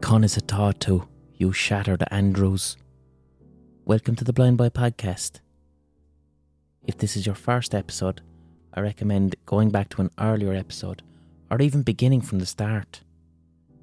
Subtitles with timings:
[0.00, 0.36] Conis
[0.80, 2.76] to you shattered Andrews.
[3.84, 5.40] Welcome to the Blind Boy Podcast.
[6.82, 8.20] If this is your first episode,
[8.74, 11.02] I recommend going back to an earlier episode
[11.48, 13.02] or even beginning from the start.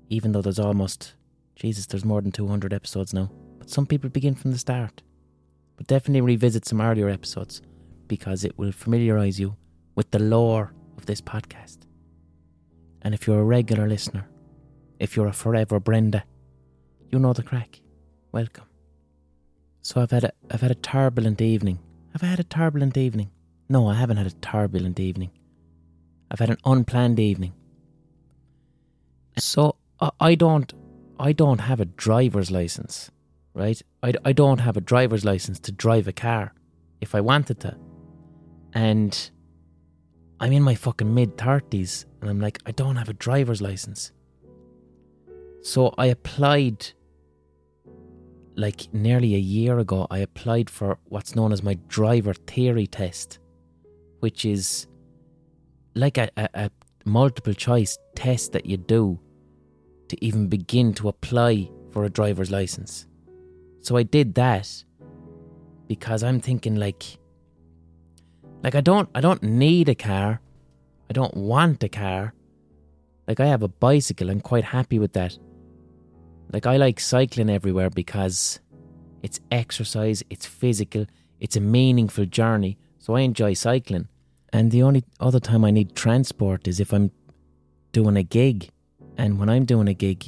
[0.10, 1.16] Even though there's almost,
[1.55, 3.31] Jesus, there's more than 200 episodes now.
[3.57, 5.01] But some people begin from the start.
[5.78, 7.62] But definitely revisit some earlier episodes
[8.07, 9.55] because it will familiarise you
[9.96, 11.79] with the lore of this podcast.
[13.01, 14.28] And if you're a regular listener,
[15.02, 16.23] if you're a forever Brenda,
[17.09, 17.81] you know the crack.
[18.31, 18.66] Welcome.
[19.81, 21.80] So I've had a I've had a turbulent evening.
[22.13, 23.31] Have I had a turbulent evening?
[23.67, 25.31] No, I haven't had a turbulent evening.
[26.30, 27.53] I've had an unplanned evening.
[29.38, 29.75] So
[30.20, 30.72] I don't
[31.20, 33.09] I don't have a driver's license,
[33.55, 33.81] right?
[34.03, 36.53] I, I don't have a driver's license to drive a car
[37.02, 37.75] if I wanted to.
[38.73, 39.31] And
[40.39, 44.11] I'm in my fucking mid 30s and I'm like I don't have a driver's license.
[45.61, 46.91] So I applied
[48.55, 53.39] like nearly a year ago, I applied for what's known as my driver theory test,
[54.19, 54.88] which is
[55.95, 56.71] like a, a, a,
[57.05, 59.19] multiple choice test that you do
[60.08, 63.08] to even begin to apply for a driver's license.
[63.80, 64.83] So I did that
[65.88, 67.17] because I'm thinking like
[68.64, 70.41] like I don't I don't need a car.
[71.09, 72.33] I don't want a car.
[73.27, 75.38] Like I have a bicycle, I'm quite happy with that.
[76.52, 78.59] Like, I like cycling everywhere because
[79.23, 81.05] it's exercise, it's physical,
[81.39, 82.77] it's a meaningful journey.
[82.99, 84.08] So I enjoy cycling.
[84.53, 87.11] And the only other time I need transport is if I'm
[87.93, 88.69] doing a gig.
[89.17, 90.25] And when I'm doing a gig,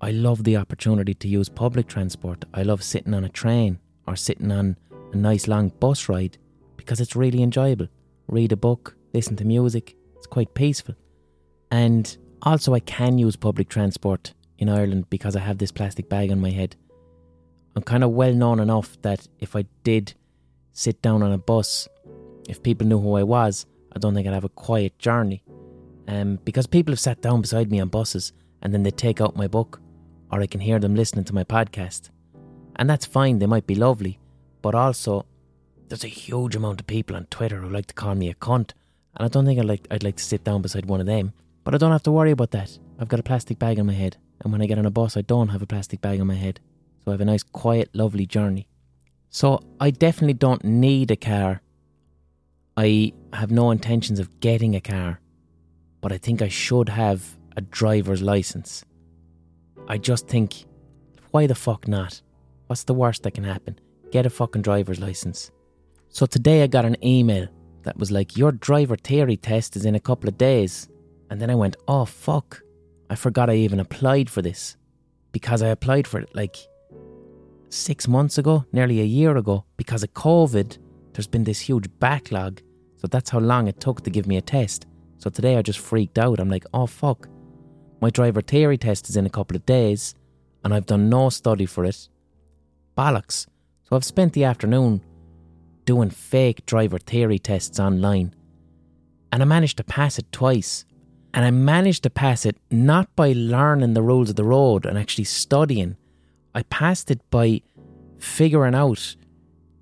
[0.00, 2.44] I love the opportunity to use public transport.
[2.52, 4.76] I love sitting on a train or sitting on
[5.12, 6.36] a nice long bus ride
[6.76, 7.88] because it's really enjoyable.
[8.28, 10.96] Read a book, listen to music, it's quite peaceful.
[11.70, 16.30] And also, I can use public transport in Ireland because I have this plastic bag
[16.30, 16.76] on my head.
[17.74, 20.14] I'm kind of well known enough that if I did
[20.72, 21.88] sit down on a bus,
[22.48, 25.42] if people knew who I was, I don't think I'd have a quiet journey.
[26.08, 28.32] Um, because people have sat down beside me on buses
[28.62, 29.80] and then they take out my book,
[30.30, 32.10] or I can hear them listening to my podcast.
[32.76, 34.18] And that's fine, they might be lovely,
[34.62, 35.26] but also
[35.88, 38.72] there's a huge amount of people on Twitter who like to call me a cunt,
[39.14, 41.32] and I don't think I'd like, I'd like to sit down beside one of them.
[41.64, 42.78] But I don't have to worry about that.
[42.98, 44.16] I've got a plastic bag on my head.
[44.40, 46.34] And when I get on a bus, I don't have a plastic bag on my
[46.34, 46.60] head.
[47.04, 48.68] So I have a nice, quiet, lovely journey.
[49.30, 51.62] So I definitely don't need a car.
[52.76, 55.20] I have no intentions of getting a car.
[56.00, 58.84] But I think I should have a driver's license.
[59.88, 60.64] I just think,
[61.30, 62.20] why the fuck not?
[62.66, 63.78] What's the worst that can happen?
[64.10, 65.50] Get a fucking driver's license.
[66.08, 67.48] So today I got an email
[67.82, 70.88] that was like, Your driver theory test is in a couple of days.
[71.30, 72.62] And then I went, Oh fuck.
[73.08, 74.76] I forgot I even applied for this
[75.32, 76.56] because I applied for it like
[77.68, 79.64] six months ago, nearly a year ago.
[79.76, 80.78] Because of COVID,
[81.12, 82.60] there's been this huge backlog.
[82.96, 84.86] So that's how long it took to give me a test.
[85.18, 86.40] So today I just freaked out.
[86.40, 87.28] I'm like, oh fuck.
[88.00, 90.14] My driver theory test is in a couple of days
[90.64, 92.08] and I've done no study for it.
[92.96, 93.46] Bollocks.
[93.84, 95.02] So I've spent the afternoon
[95.84, 98.34] doing fake driver theory tests online.
[99.32, 100.84] And I managed to pass it twice
[101.36, 104.96] and I managed to pass it not by learning the rules of the road and
[104.96, 105.98] actually studying.
[106.54, 107.60] I passed it by
[108.18, 109.14] figuring out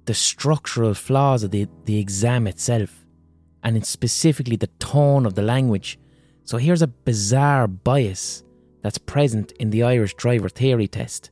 [0.06, 3.06] the structural flaws of the, the exam itself
[3.62, 5.96] and it's specifically the tone of the language.
[6.42, 8.42] So here's a bizarre bias
[8.82, 11.30] that's present in the Irish driver theory test.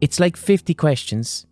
[0.00, 1.46] It's like 50 questions.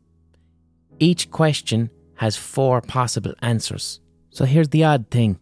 [0.99, 4.01] Each question has four possible answers.
[4.31, 5.39] So here's the odd thing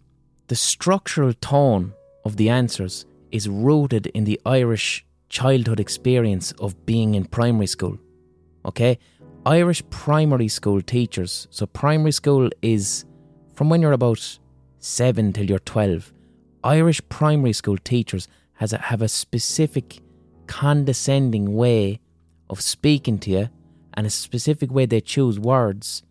[0.48, 1.94] the structural tone
[2.24, 7.98] of the answers is rooted in the Irish childhood experience of being in primary school.
[8.64, 8.98] Okay?
[9.46, 13.04] Irish primary school teachers, so primary school is
[13.54, 14.38] from when you're about
[14.78, 16.12] 7 till you're 12.
[16.62, 20.00] Irish primary school teachers has a, have a specific
[20.46, 22.00] condescending way
[22.50, 23.48] of speaking to you
[23.94, 26.02] and a specific way they choose words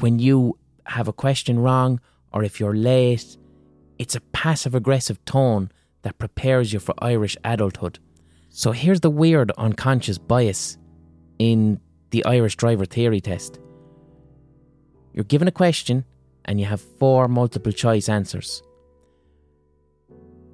[0.00, 2.00] when you have a question wrong
[2.32, 3.36] or if you're late
[4.02, 5.70] it's a passive aggressive tone
[6.02, 8.00] that prepares you for Irish adulthood.
[8.48, 10.76] So here's the weird unconscious bias
[11.38, 13.60] in the Irish driver theory test.
[15.12, 16.04] You're given a question
[16.46, 18.64] and you have four multiple choice answers.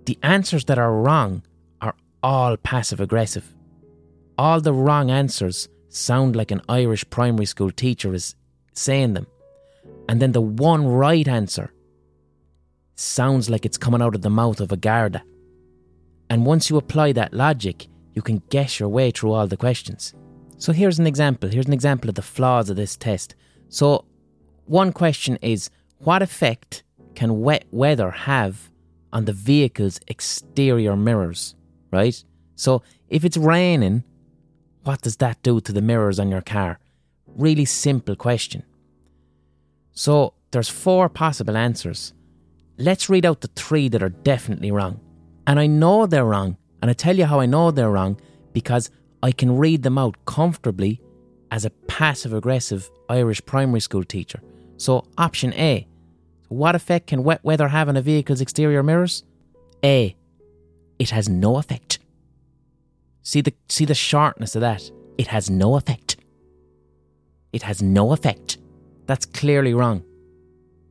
[0.05, 1.43] The answers that are wrong
[1.81, 3.55] are all passive aggressive.
[4.37, 8.35] All the wrong answers sound like an Irish primary school teacher is
[8.75, 9.27] saying them.
[10.07, 11.73] And then the one right answer
[12.99, 15.23] sounds like it's coming out of the mouth of a Garda.
[16.31, 20.15] And once you apply that logic, you can guess your way through all the questions.
[20.59, 21.49] So here's an example.
[21.49, 23.35] Here's an example of the flaws of this test.
[23.69, 24.05] So
[24.65, 26.83] one question is what effect
[27.15, 28.71] can wet weather have
[29.13, 31.55] on the vehicle's exterior mirrors,
[31.91, 32.23] right?
[32.57, 34.05] So if it's raining,
[34.83, 36.79] what does that do to the mirrors on your car?
[37.27, 38.65] Really simple question.
[39.93, 42.13] So there's four possible answers.
[42.79, 45.01] Let's read out the three that are definitely wrong.
[45.49, 48.21] And I know they're wrong, and I tell you how I know they're wrong
[48.53, 48.91] because
[49.21, 51.01] I can read them out comfortably
[51.51, 54.41] as a passive aggressive Irish primary school teacher.
[54.77, 55.89] So, option A
[56.49, 59.25] What effect can wet weather have on a vehicle's exterior mirrors?
[59.85, 60.15] A.
[61.01, 61.99] It has no effect.
[63.23, 64.89] See the, see the sharpness of that?
[65.19, 66.17] It has no effect.
[67.53, 68.59] It has no effect.
[69.07, 70.05] That's clearly wrong.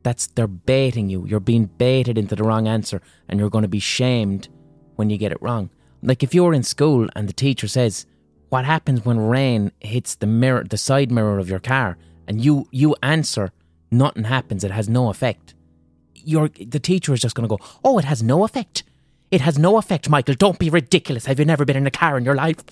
[0.08, 1.26] That's they're baiting you.
[1.26, 4.48] You're being baited into the wrong answer and you're going to be shamed
[4.96, 5.68] when you get it wrong.
[6.02, 8.06] Like if you're in school and the teacher says,
[8.48, 12.66] "What happens when rain hits the mirror, the side mirror of your car?" and you
[12.70, 13.52] you answer,
[13.90, 14.64] "Nothing happens.
[14.64, 15.54] It has no effect."
[16.14, 18.84] You're, the teacher is just going to go, "Oh, it has no effect.
[19.30, 20.36] It has no effect, Michael.
[20.36, 21.26] Don't be ridiculous.
[21.26, 22.64] Have you never been in a car in your life?"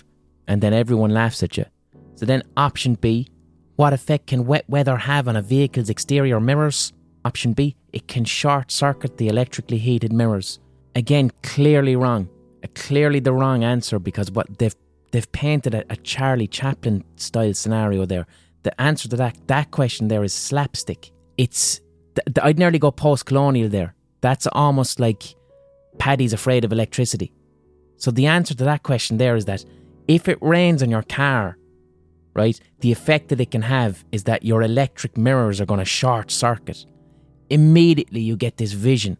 [0.48, 1.66] And then everyone laughs at you.
[2.14, 3.28] So then option B,
[3.76, 6.94] what effect can wet weather have on a vehicle's exterior mirrors?
[7.26, 10.60] Option B, it can short circuit the electrically heated mirrors.
[10.94, 12.28] Again, clearly wrong.
[12.74, 14.74] Clearly the wrong answer because what they've
[15.12, 18.26] they've painted a, a Charlie Chaplin style scenario there.
[18.62, 21.10] The answer to that that question there is slapstick.
[21.36, 21.80] It's
[22.16, 23.94] th- th- I'd nearly go post colonial there.
[24.20, 25.22] That's almost like
[25.98, 27.32] Paddy's afraid of electricity.
[27.96, 29.64] So the answer to that question there is that
[30.06, 31.56] if it rains on your car
[32.36, 32.60] right?
[32.80, 36.30] The effect that it can have is that your electric mirrors are going to short
[36.30, 36.84] circuit.
[37.50, 39.18] Immediately, you get this vision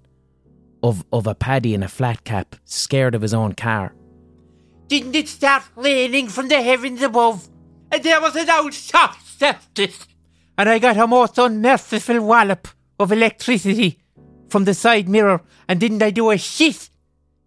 [0.83, 3.95] of, of a paddy in a flat cap, scared of his own car.
[4.89, 7.49] Didn't it start raining from the heavens above?
[7.91, 10.07] And there was an old short circuit.
[10.59, 12.69] And I got a most unmerciful wallop
[12.99, 13.99] of electricity
[14.49, 15.43] from the side mirror.
[15.69, 16.91] And didn't I do a shit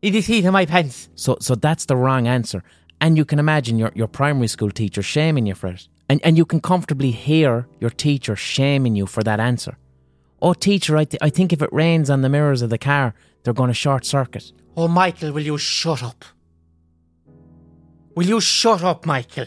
[0.02, 1.10] in the seat of my pants?
[1.16, 2.64] So, so that's the wrong answer.
[3.02, 5.88] And you can imagine your, your primary school teacher shaming you for it.
[6.10, 9.78] And, and you can comfortably hear your teacher shaming you for that answer.
[10.42, 13.14] Oh, teacher, I, th- I think if it rains on the mirrors of the car,
[13.44, 14.52] they're going to short circuit.
[14.78, 16.24] Oh, Michael, will you shut up?
[18.16, 19.46] Will you shut up, Michael?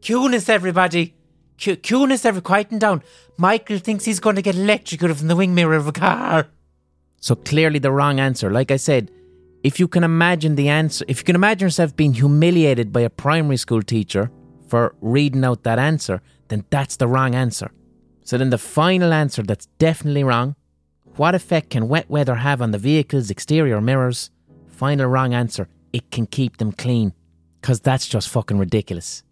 [0.00, 1.14] Cunis, everybody.
[1.56, 3.02] Q- Cunis, every quieten down.
[3.36, 6.48] Michael thinks he's going to get electrocuted from the wing mirror of a car.
[7.20, 8.50] So clearly the wrong answer.
[8.50, 9.10] Like I said,
[9.64, 13.10] if you can imagine the answer, if you can imagine yourself being humiliated by a
[13.10, 14.30] primary school teacher
[14.68, 17.70] for reading out that answer, then that's the wrong answer.
[18.28, 20.54] So then the final answer that's definitely wrong
[21.16, 24.30] what effect can wet weather have on the vehicle's exterior mirrors?
[24.66, 27.14] Final wrong answer it can keep them clean.
[27.58, 29.22] Because that's just fucking ridiculous.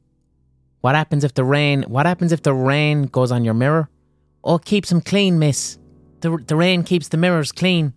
[0.81, 3.91] What happens if the rain, what happens if the rain goes on your mirror?
[4.43, 5.77] Oh, keeps them clean, miss.
[6.23, 7.93] The, the rain keeps the mirrors clean.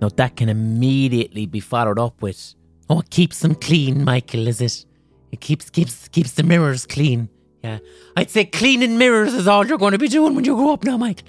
[0.00, 2.54] Now that can immediately be followed up with,
[2.88, 4.46] "Oh, it keeps them clean, Michael.
[4.46, 4.86] Is it?
[5.32, 7.28] It keeps keeps keeps the mirrors clean."
[7.66, 7.78] Yeah,
[8.16, 10.84] I'd say cleaning mirrors is all you're going to be doing when you grow up
[10.84, 11.24] now, Mike.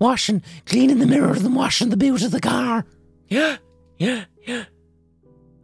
[0.00, 2.84] Washing, cleaning the mirrors and washing the boot of the car.
[3.28, 3.58] Yeah,
[3.96, 4.64] yeah, yeah.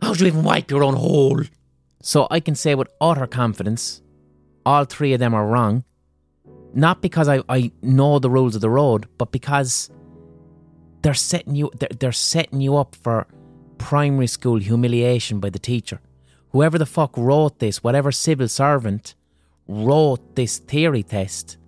[0.01, 1.43] How do you even wipe your own hole?
[2.01, 4.03] So I can say with utter confidence,
[4.65, 5.83] all three of them are wrong.
[6.75, 9.91] Not because I, I know the rules of the road, but because
[11.03, 13.27] they're setting you they're, they're setting you up for
[13.79, 16.01] primary school humiliation by the teacher.
[16.51, 19.17] Whoever the fuck wrote this, whatever civil servant
[19.67, 21.59] wrote this theory test,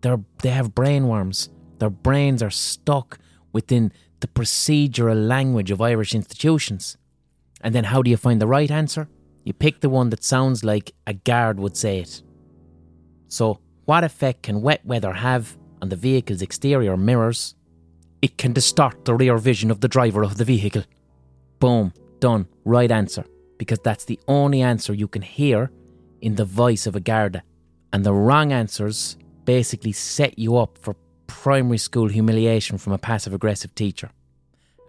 [0.00, 0.72] they're they have.
[0.74, 3.18] Their brains are stuck
[3.52, 6.96] within the procedural language of Irish institutions.
[7.60, 9.08] And then how do you find the right answer?
[9.44, 12.22] You pick the one that sounds like a guard would say it.
[13.26, 17.56] So, what effect can wet weather have on the vehicle's exterior mirrors?
[18.20, 20.84] It can distort the rear vision of the driver of the vehicle.
[21.58, 23.24] Boom, done, right answer.
[23.58, 25.72] Because that's the only answer you can hear
[26.22, 27.42] in the voice of a Garda.
[27.92, 33.34] And the wrong answers basically set you up for primary school humiliation from a passive
[33.34, 34.10] aggressive teacher.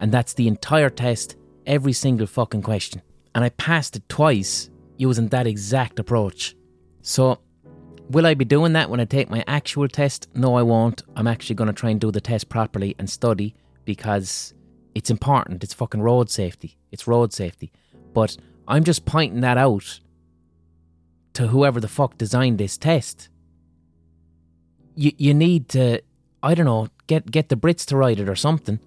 [0.00, 1.36] And that's the entire test,
[1.66, 3.02] every single fucking question.
[3.34, 6.54] And I passed it twice using that exact approach.
[7.02, 7.40] So,
[8.10, 10.28] will I be doing that when I take my actual test?
[10.34, 11.02] No, I won't.
[11.16, 14.54] I'm actually going to try and do the test properly and study because
[14.94, 15.64] it's important.
[15.64, 16.78] It's fucking road safety.
[16.92, 17.72] It's road safety.
[18.12, 18.36] But
[18.68, 20.00] I'm just pointing that out
[21.34, 23.28] to whoever the fuck designed this test.
[24.96, 26.00] You you need to
[26.42, 28.80] I don't know get get the Brits to write it or something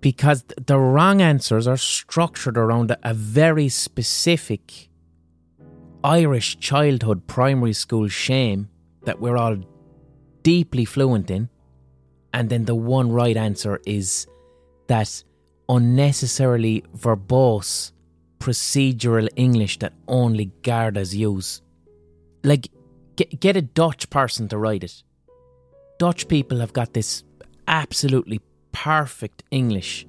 [0.00, 4.88] because the wrong answers are structured around a very specific
[6.04, 8.68] Irish childhood primary school shame
[9.04, 9.56] that we're all
[10.42, 11.48] deeply fluent in.
[12.32, 14.26] And then the one right answer is
[14.88, 15.24] that
[15.68, 17.92] unnecessarily verbose
[18.38, 21.62] procedural English that only Gardas use.
[22.42, 22.68] Like,
[23.16, 25.02] get, get a Dutch person to write it.
[25.98, 27.24] Dutch people have got this
[27.66, 28.40] absolutely
[28.72, 30.06] perfect English.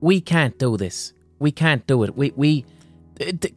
[0.00, 1.12] We can't do this.
[1.38, 2.16] We can't do it.
[2.16, 2.64] We, we,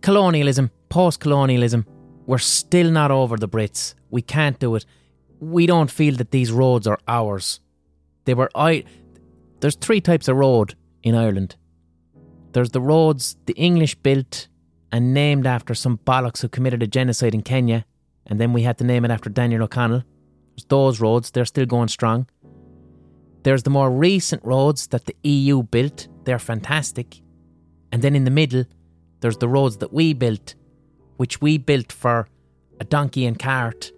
[0.02, 1.86] colonialism, post colonialism,
[2.26, 3.94] we're still not over the Brits.
[4.10, 4.86] We can't do it.
[5.40, 7.60] We don't feel that these roads are ours.
[8.26, 8.84] They were I.
[9.60, 11.56] There's three types of road in Ireland.
[12.52, 14.48] There's the roads the English built
[14.92, 17.86] and named after some bollocks who committed a genocide in Kenya,
[18.26, 20.04] and then we had to name it after Daniel O'Connell.
[20.56, 22.28] There's those roads, they're still going strong.
[23.44, 27.22] There's the more recent roads that the EU built, they're fantastic.
[27.92, 28.66] And then in the middle,
[29.22, 30.56] there's the roads that we built,
[31.18, 32.28] which we built for
[32.80, 33.92] a donkey and cart,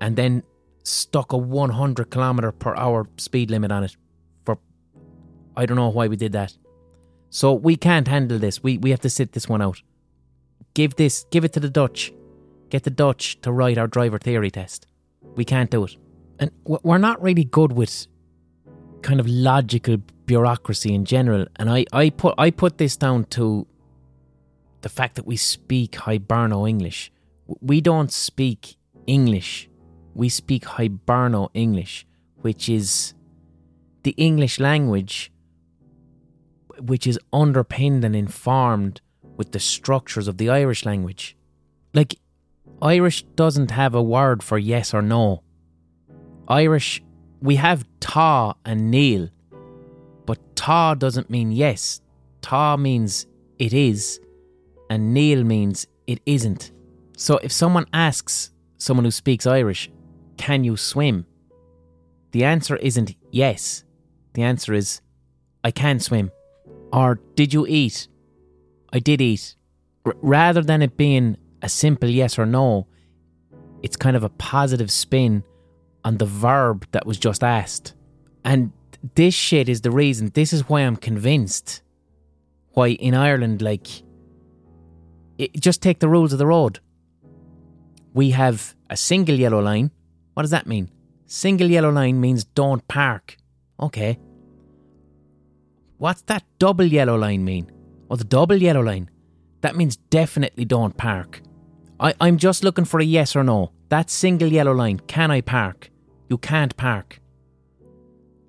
[0.00, 0.42] and then
[0.82, 3.96] stuck a 100 kilometre per hour speed limit on it.
[4.44, 4.58] For
[5.56, 6.56] I don't know why we did that.
[7.30, 8.62] So we can't handle this.
[8.62, 9.80] We we have to sit this one out.
[10.74, 12.12] Give this, give it to the Dutch.
[12.70, 14.86] Get the Dutch to write our driver theory test.
[15.36, 15.96] We can't do it.
[16.38, 18.06] And we're not really good with
[19.02, 21.46] kind of logical bureaucracy in general.
[21.56, 23.66] And I, I put I put this down to
[24.80, 27.12] the fact that we speak Hiberno English.
[27.60, 28.76] We don't speak
[29.06, 29.68] English.
[30.14, 33.14] We speak Hiberno English, which is
[34.02, 35.30] the English language
[36.80, 39.00] which is underpinned and informed
[39.36, 41.36] with the structures of the Irish language.
[41.92, 42.18] Like,
[42.82, 45.42] Irish doesn't have a word for yes or no.
[46.48, 47.02] Irish,
[47.40, 49.30] we have ta and níl,
[50.26, 52.00] but ta doesn't mean yes.
[52.42, 53.26] Ta means
[53.58, 54.20] it is,
[54.90, 56.72] and níl means it isn't.
[57.16, 59.90] So if someone asks someone who speaks Irish,
[60.36, 61.26] can you swim?
[62.32, 63.84] The answer isn't yes.
[64.34, 65.00] The answer is,
[65.62, 66.32] I can swim.
[66.92, 68.08] Or did you eat?
[68.94, 69.56] I did eat.
[70.06, 72.86] R- rather than it being a simple yes or no,
[73.82, 75.44] it's kind of a positive spin
[76.04, 77.94] on the verb that was just asked.
[78.44, 78.72] And
[79.14, 81.82] this shit is the reason, this is why I'm convinced
[82.70, 83.86] why in Ireland, like,
[85.38, 86.80] it, just take the rules of the road.
[88.12, 89.90] We have a single yellow line.
[90.34, 90.90] What does that mean?
[91.26, 93.36] Single yellow line means don't park.
[93.78, 94.18] Okay,
[95.98, 97.70] What's that double yellow line mean?
[98.08, 99.10] Well, the double yellow line,
[99.60, 101.40] that means definitely don't park.
[101.98, 103.72] I, I'm just looking for a yes or no.
[103.88, 105.90] That single yellow line, can I park?
[106.28, 107.20] You can't park.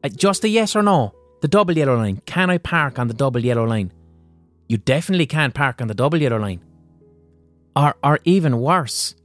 [0.03, 1.13] Uh, just a yes or no.
[1.41, 3.91] The double yellow line, can I park on the double yellow line?
[4.67, 6.61] You definitely can't park on the double yellow line.
[7.75, 9.15] Or, or even worse,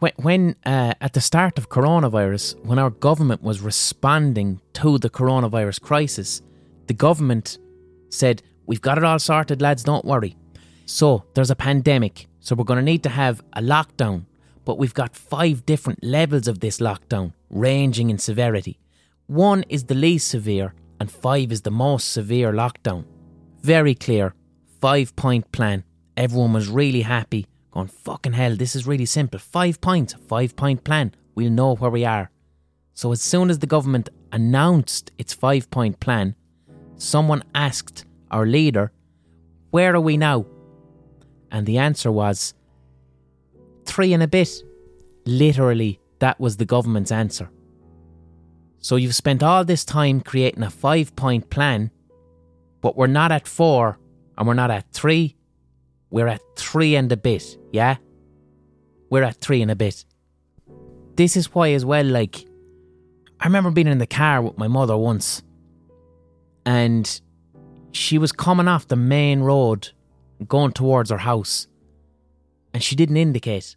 [0.00, 5.08] when, when uh, at the start of coronavirus, when our government was responding to the
[5.08, 6.42] coronavirus crisis,
[6.88, 7.58] the government
[8.08, 10.36] said, We've got it all sorted, lads, don't worry.
[10.86, 14.26] So there's a pandemic, so we're going to need to have a lockdown.
[14.64, 18.78] But we've got five different levels of this lockdown, ranging in severity.
[19.26, 23.04] One is the least severe, and five is the most severe lockdown.
[23.60, 24.34] Very clear,
[24.80, 25.84] five point plan.
[26.16, 29.40] Everyone was really happy, going, fucking hell, this is really simple.
[29.40, 31.14] Five points, five point plan.
[31.34, 32.30] We'll know where we are.
[32.94, 36.36] So as soon as the government announced its five point plan,
[36.96, 38.92] someone asked our leader,
[39.70, 40.46] Where are we now?
[41.50, 42.54] And the answer was,
[43.84, 44.62] Three and a bit.
[45.26, 47.50] Literally, that was the government's answer.
[48.78, 51.90] So you've spent all this time creating a five point plan,
[52.80, 53.98] but we're not at four
[54.36, 55.36] and we're not at three.
[56.10, 57.96] We're at three and a bit, yeah?
[59.08, 60.04] We're at three and a bit.
[61.16, 62.44] This is why, as well, like,
[63.40, 65.42] I remember being in the car with my mother once
[66.64, 67.20] and
[67.92, 69.90] she was coming off the main road
[70.48, 71.68] going towards her house
[72.74, 73.76] and she didn't indicate.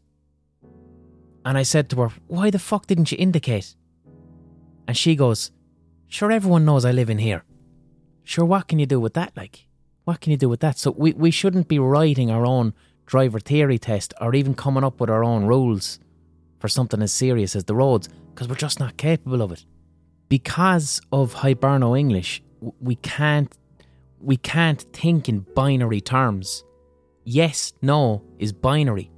[1.43, 3.75] And I said to her, Why the fuck didn't you indicate?
[4.87, 5.51] And she goes,
[6.07, 7.43] Sure, everyone knows I live in here.
[8.23, 9.35] Sure, what can you do with that?
[9.35, 9.67] Like,
[10.05, 10.79] what can you do with that?
[10.79, 12.73] So we, we shouldn't be writing our own
[13.05, 15.99] driver theory test or even coming up with our own rules
[16.59, 19.65] for something as serious as the roads because we're just not capable of it.
[20.29, 22.41] Because of Hiberno English,
[22.79, 23.55] we can't
[24.25, 26.63] we can't think in binary terms.
[27.23, 29.11] Yes, no is binary.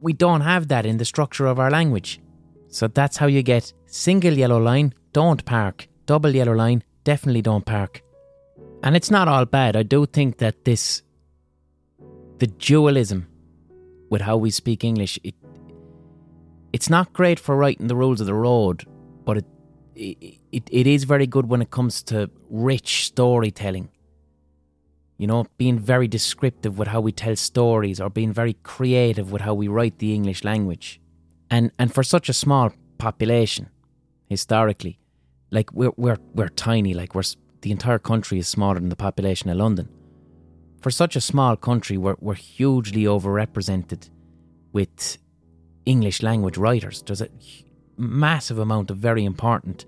[0.00, 2.20] We don't have that in the structure of our language.
[2.68, 7.64] So that's how you get single yellow line, don't park, double yellow line, definitely don't
[7.64, 8.02] park.
[8.82, 9.76] And it's not all bad.
[9.76, 11.02] I do think that this,
[12.38, 13.26] the dualism
[14.08, 15.18] with how we speak English.
[15.22, 15.34] It
[16.72, 18.84] it's not great for writing the rules of the road,
[19.24, 19.46] but it
[19.94, 23.90] it, it is very good when it comes to rich storytelling.
[25.18, 29.42] You know, being very descriptive with how we tell stories or being very creative with
[29.42, 31.00] how we write the English language.
[31.50, 33.68] And and for such a small population,
[34.26, 34.98] historically,
[35.50, 37.24] like we're we're we're tiny, like we're
[37.62, 39.88] the entire country is smaller than the population of London.
[40.80, 44.10] For such a small country, we're we're hugely overrepresented
[44.72, 45.18] with
[45.84, 47.02] English language writers.
[47.02, 47.28] There's a
[47.96, 49.86] massive amount of very important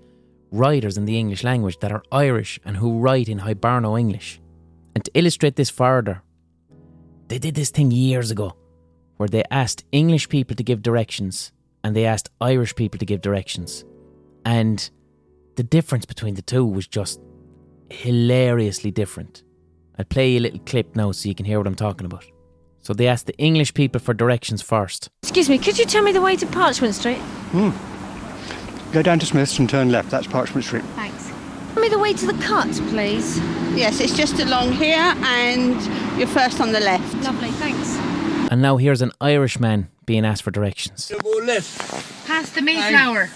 [0.51, 4.41] writers in the English language that are Irish and who write in Hiberno English.
[4.95, 6.21] And to illustrate this further,
[7.27, 8.55] they did this thing years ago
[9.17, 11.51] where they asked English people to give directions
[11.83, 13.85] and they asked Irish people to give directions.
[14.45, 14.89] And
[15.55, 17.19] the difference between the two was just
[17.89, 19.43] hilariously different.
[19.97, 22.25] I'll play you a little clip now so you can hear what I'm talking about.
[22.81, 25.09] So they asked the English people for directions first.
[25.21, 27.19] Excuse me, could you tell me the way to Parchment Street?
[27.51, 27.69] Hmm.
[28.91, 30.09] Go down to Smith's and turn left.
[30.09, 30.83] That's Parchment Street.
[30.95, 31.20] Thanks.
[31.73, 33.37] Tell me the way to the cut, please.
[33.75, 35.73] Yes, it's just along here and
[36.17, 37.13] you're first on the left.
[37.23, 37.95] Lovely, thanks.
[38.51, 41.09] And now here's an Irishman being asked for directions.
[41.09, 42.27] You go left.
[42.27, 43.29] Past the Mayflower.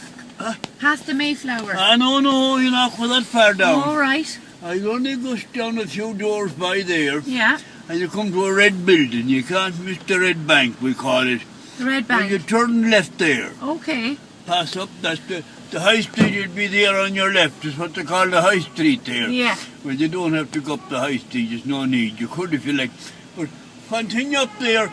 [0.79, 1.73] Past the Mayflower.
[1.77, 3.81] Ah, no, no, you're not go that far down.
[3.83, 4.37] All right.
[4.61, 7.59] I only go down a few doors by there, Yeah.
[7.87, 9.29] and you come to a red building.
[9.29, 11.41] You can't miss the red bank, we call it.
[11.77, 14.17] The red When you turn left there, Okay.
[14.45, 17.65] pass up, that's the, the high street will be there on your left.
[17.65, 19.29] It's what they call the high street there.
[19.29, 19.55] Yeah.
[19.84, 22.19] Well, you don't have to go up the high street, there's no need.
[22.19, 22.91] You could if you like.
[23.36, 23.50] But
[23.89, 24.91] continue up there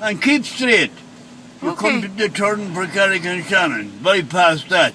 [0.00, 0.92] and keep straight.
[1.62, 2.00] You come Okay.
[2.02, 4.94] to the turn for Carrick-on-Shannon, bypass that.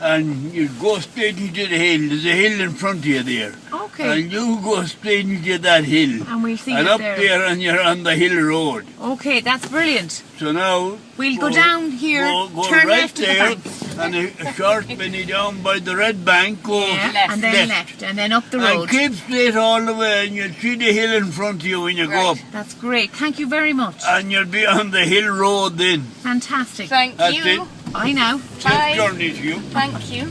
[0.00, 2.08] And you go straight into the hill.
[2.08, 3.54] There's a hill in front of you there.
[3.72, 4.22] Okay.
[4.22, 6.22] And you go straight into that hill.
[6.28, 7.16] And we'll see and it up there.
[7.16, 8.86] there and you're on the hill road.
[9.00, 10.22] Okay, that's brilliant.
[10.38, 14.14] So now We'll go down here, go, go turn right left to the there, and
[14.14, 16.62] a, a short penny down by the red bank.
[16.62, 17.32] Go Yeah.
[17.32, 18.04] And then left.
[18.04, 18.66] And then up the road.
[18.66, 18.88] and road.
[18.88, 21.96] keep straight all the way, and you'll see the hill in front of you when
[21.96, 22.38] you go up.
[22.52, 23.10] That's great.
[23.10, 24.00] Thank you very much.
[24.06, 26.02] And you'll be on the hill road then.
[26.02, 26.88] Fantastic.
[26.88, 27.62] Thank That's you.
[27.64, 27.68] it.
[27.94, 28.38] I know.
[28.58, 29.60] Safe journey to you.
[29.60, 30.30] Thank you.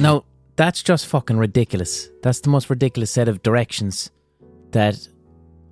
[0.00, 0.24] No,
[0.56, 2.10] that's just fucking ridiculous.
[2.22, 4.10] That's the most ridiculous set of directions
[4.72, 5.08] that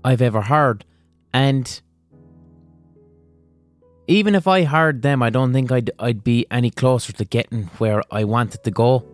[0.04, 0.84] I've ever heard.
[1.32, 1.80] And
[4.06, 7.64] even if I heard them, I don't think I'd I'd be any closer to getting
[7.78, 9.06] where I wanted to go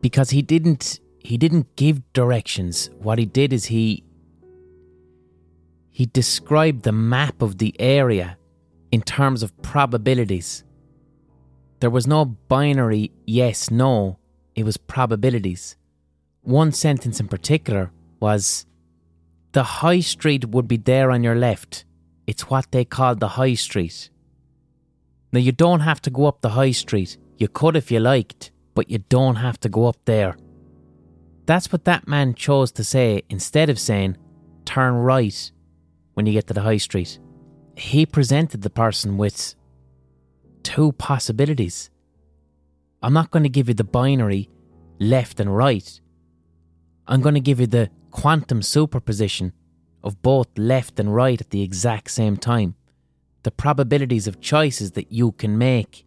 [0.00, 2.90] because he didn't he didn't give directions.
[2.98, 4.04] What he did is he
[5.90, 8.36] he described the map of the area
[8.90, 10.64] in terms of probabilities.
[11.82, 14.20] There was no binary yes no,
[14.54, 15.74] it was probabilities.
[16.42, 17.90] One sentence in particular
[18.20, 18.66] was
[19.50, 21.84] the high street would be there on your left.
[22.24, 24.10] It's what they call the high street.
[25.32, 27.18] Now, you don't have to go up the high street.
[27.36, 30.36] You could if you liked, but you don't have to go up there.
[31.46, 34.18] That's what that man chose to say instead of saying,
[34.64, 35.50] turn right
[36.14, 37.18] when you get to the high street.
[37.76, 39.56] He presented the person with
[40.62, 41.90] two possibilities.
[43.02, 44.48] I'm not going to give you the binary
[44.98, 46.00] left and right.
[47.06, 49.52] I'm going to give you the quantum superposition
[50.04, 52.74] of both left and right at the exact same time.
[53.42, 56.06] The probabilities of choices that you can make.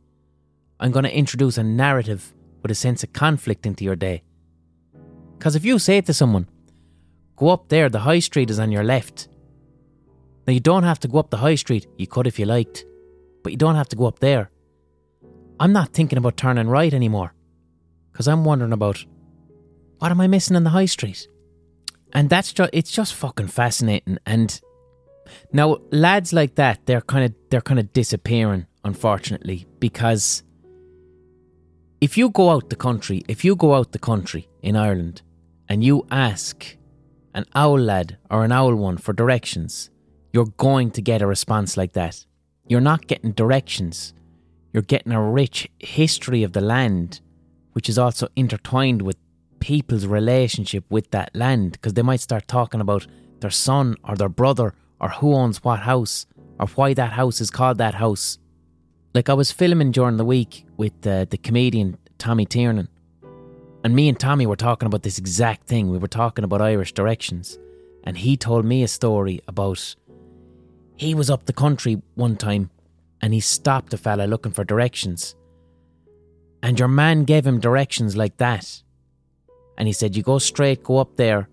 [0.80, 4.24] I'm going to introduce a narrative with a sense of conflict into your day.
[5.38, 6.48] Because if you say to someone,
[7.36, 9.28] go up there, the high street is on your left.
[10.48, 11.88] Now, you don't have to go up the high street.
[11.98, 12.86] You could if you liked,
[13.46, 14.50] but you don't have to go up there.
[15.60, 17.36] I'm not thinking about turning right anymore
[18.12, 19.06] because I'm wondering about
[20.00, 21.28] what am I missing in the high street?
[22.12, 24.18] And that's just it's just fucking fascinating.
[24.26, 24.60] And
[25.54, 30.42] now lads like that, they're kind of they're kind of disappearing, unfortunately, because
[32.02, 35.22] if you go out the country, if you go out the country in Ireland
[35.70, 36.78] and you ask
[37.36, 39.92] an owl lad or an owl one for directions,
[40.34, 42.26] you're going to get a response like that.
[42.68, 44.14] You're not getting directions.
[44.74, 47.22] You're getting a rich history of the land,
[47.74, 49.18] which is also intertwined with
[49.60, 53.08] people's relationship with that land because they might start talking about
[53.40, 56.26] their son or their brother or who owns what house
[56.60, 58.40] or why that house is called that house.
[59.14, 62.90] Like I was filming during the week with uh, the comedian Tommy Tiernan,
[63.84, 65.90] and me and Tommy were talking about this exact thing.
[65.90, 67.60] We were talking about Irish directions,
[68.04, 69.96] and he told me a story about
[70.98, 72.70] he was up the country one time
[73.22, 75.36] and he stopped a fella looking for directions.
[76.62, 78.84] And your man gave him directions like that.
[79.78, 81.50] And he said, You go straight, go up there.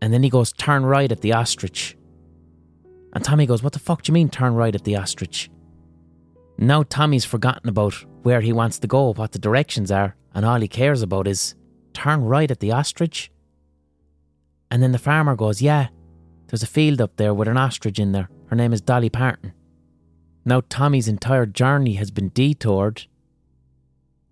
[0.00, 1.96] And then he goes, Turn right at the ostrich.
[3.12, 5.50] And Tommy goes, What the fuck do you mean turn right at the ostrich?
[6.56, 10.60] Now Tommy's forgotten about where he wants to go, what the directions are, and all
[10.60, 11.54] he cares about is
[11.92, 13.30] turn right at the ostrich.
[14.70, 15.88] And then the farmer goes, Yeah,
[16.50, 18.28] there's a field up there with an ostrich in there.
[18.46, 19.52] Her name is Dolly Parton.
[20.44, 23.06] Now Tommy's entire journey has been detoured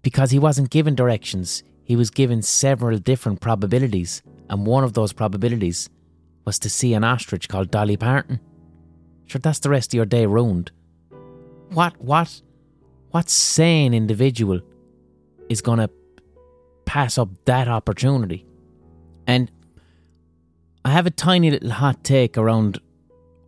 [0.02, 1.62] because he wasn't given directions.
[1.84, 5.88] He was given several different probabilities, and one of those probabilities
[6.44, 8.40] was to see an ostrich called Dolly Parton.
[9.26, 10.72] Sure, that's the rest of your day ruined.
[11.70, 12.42] What, what,
[13.10, 14.60] what sane individual
[15.48, 15.90] is going to
[16.84, 18.44] pass up that opportunity?
[19.26, 19.50] And
[20.84, 22.78] I have a tiny little hot take around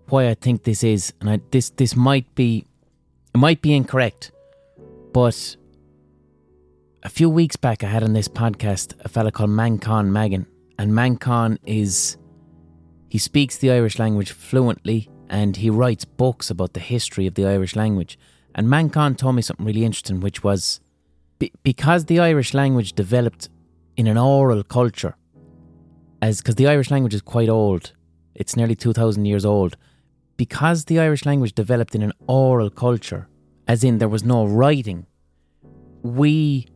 [0.09, 2.66] why I think this is, and I, this this might be
[3.35, 4.33] it might be incorrect,
[5.12, 5.57] but
[7.03, 10.47] a few weeks back I had on this podcast a fella called Manchán Magan,
[10.79, 12.16] and Manchán is
[13.09, 17.47] he speaks the Irish language fluently and he writes books about the history of the
[17.47, 18.19] Irish language.
[18.55, 20.81] And Manchán told me something really interesting, which was
[21.38, 23.49] be- because the Irish language developed
[23.97, 25.16] in an oral culture,
[26.22, 27.92] as because the Irish language is quite old,
[28.35, 29.76] it's nearly 2,000 years old.
[30.37, 33.28] Because the Irish language developed in an oral culture,
[33.68, 35.06] as in there was no writing,
[36.02, 36.66] we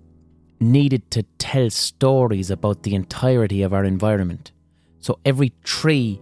[0.60, 4.52] needed to tell stories about the entirety of our environment.
[5.00, 6.20] So every tree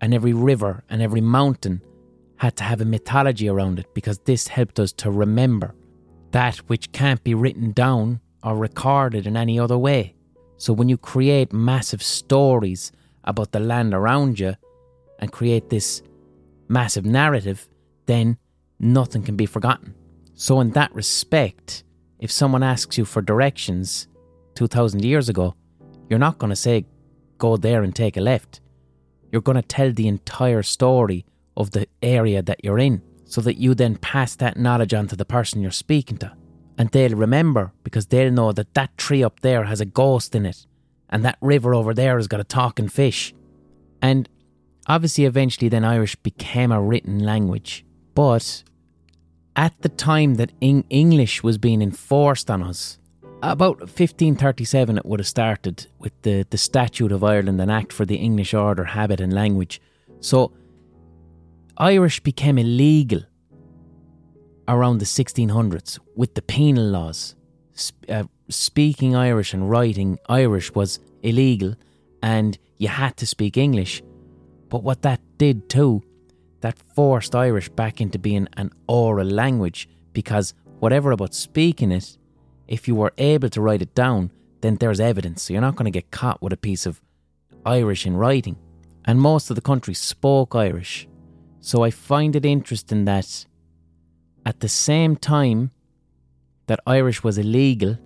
[0.00, 1.82] and every river and every mountain
[2.36, 5.74] had to have a mythology around it because this helped us to remember
[6.30, 10.14] that which can't be written down or recorded in any other way.
[10.58, 12.92] So when you create massive stories
[13.24, 14.54] about the land around you
[15.18, 16.02] and create this
[16.68, 17.68] massive narrative,
[18.06, 18.36] then
[18.78, 19.94] nothing can be forgotten.
[20.34, 21.82] So, in that respect,
[22.20, 24.06] if someone asks you for directions
[24.54, 25.54] 2000 years ago,
[26.08, 26.86] you're not going to say,
[27.38, 28.60] go there and take a left.
[29.30, 31.24] You're going to tell the entire story
[31.56, 35.16] of the area that you're in so that you then pass that knowledge on to
[35.16, 36.32] the person you're speaking to.
[36.78, 40.46] And they'll remember because they'll know that that tree up there has a ghost in
[40.46, 40.64] it
[41.10, 43.34] and that river over there has got a talking fish.
[44.00, 44.28] And
[44.86, 47.84] obviously, eventually, then Irish became a written language.
[48.14, 48.62] But
[49.56, 52.98] at the time that English was being enforced on us,
[53.42, 58.04] about 1537 it would have started with the, the Statute of Ireland, an act for
[58.04, 59.80] the English order, habit, and language.
[60.20, 60.52] So
[61.76, 63.22] Irish became illegal
[64.68, 67.34] around the 1600s with the penal laws.
[67.72, 71.74] Sp- uh, speaking Irish and writing Irish was illegal,
[72.22, 74.02] and you had to speak English.
[74.68, 76.02] But what that did too,
[76.60, 82.18] that forced Irish back into being an oral language because whatever about speaking it,
[82.66, 85.42] if you were able to write it down, then there's evidence.
[85.42, 87.00] So you're not going to get caught with a piece of
[87.64, 88.56] Irish in writing.
[89.04, 91.08] And most of the country spoke Irish.
[91.60, 93.46] So I find it interesting that
[94.48, 95.70] at the same time
[96.68, 97.98] that Irish was illegal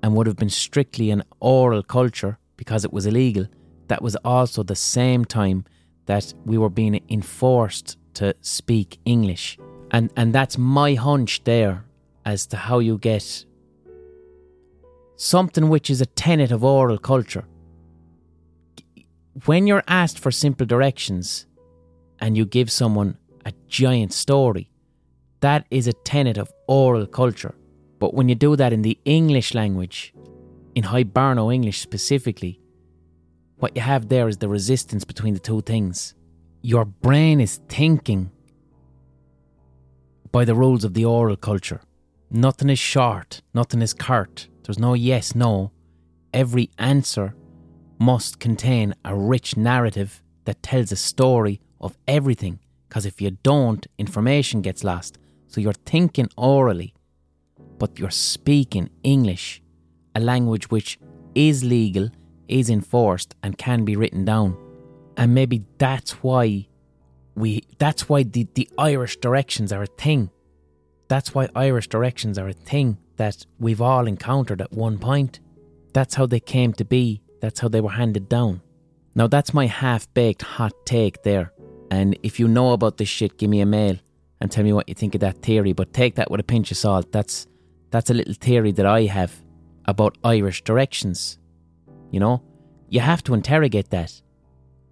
[0.00, 3.46] and would have been strictly an oral culture because it was illegal,
[3.88, 5.64] that was also the same time
[6.06, 9.58] that we were being enforced to speak English.
[9.90, 11.84] And and that's my hunch there
[12.24, 13.44] as to how you get
[15.16, 17.44] something which is a tenet of oral culture.
[19.46, 21.46] When you're asked for simple directions
[22.20, 24.70] and you give someone a giant story,
[25.40, 27.54] that is a tenet of oral culture.
[27.98, 30.12] But when you do that in the English language,
[30.74, 32.60] in Hiberno English specifically,
[33.58, 36.14] what you have there is the resistance between the two things.
[36.62, 38.30] Your brain is thinking
[40.30, 41.80] by the rules of the oral culture.
[42.30, 45.72] Nothing is short, nothing is curt, there's no yes, no.
[46.34, 47.34] Every answer
[47.98, 52.60] must contain a rich narrative that tells a story of everything.
[52.88, 55.18] Because if you don't, information gets lost.
[55.48, 56.94] So you're thinking orally,
[57.78, 59.62] but you're speaking English,
[60.14, 60.98] a language which
[61.34, 62.10] is legal,
[62.48, 64.56] is enforced, and can be written down.
[65.16, 66.68] And maybe that's why
[67.34, 70.30] we that's why the, the Irish directions are a thing.
[71.08, 75.40] That's why Irish directions are a thing that we've all encountered at one point.
[75.92, 78.60] That's how they came to be, that's how they were handed down.
[79.14, 81.52] Now, that's my half baked hot take there.
[81.90, 83.96] And if you know about this shit, give me a mail
[84.40, 85.72] and tell me what you think of that theory.
[85.72, 87.12] But take that with a pinch of salt.
[87.12, 87.46] That's
[87.90, 89.42] that's a little theory that I have
[89.86, 91.38] about Irish directions.
[92.10, 92.42] You know,
[92.88, 94.20] you have to interrogate that.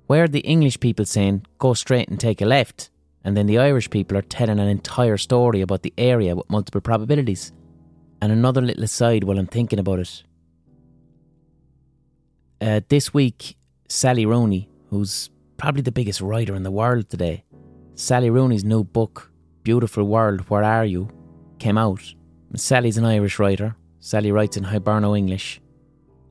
[0.07, 2.91] Where are the English people saying go straight and take a left,
[3.25, 6.81] and then the Irish people are telling an entire story about the area with multiple
[6.81, 7.53] probabilities?
[8.23, 10.23] And another little aside while I'm thinking about it.
[12.61, 13.57] Uh, this week,
[13.89, 15.29] Sally Rooney, who's
[15.59, 17.45] probably the biggest writer in the world today,
[17.95, 19.31] Sally Rooney's new book,
[19.66, 21.09] Beautiful World, Where Are You,
[21.59, 22.00] came out.
[22.55, 23.74] Sally's an Irish writer.
[23.98, 25.61] Sally writes in Hiberno English.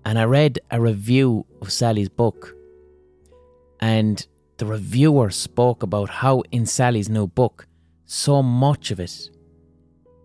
[0.05, 2.55] And I read a review of Sally's book,
[3.81, 7.67] and the reviewer spoke about how in Sally's new book,
[8.05, 9.29] so much of it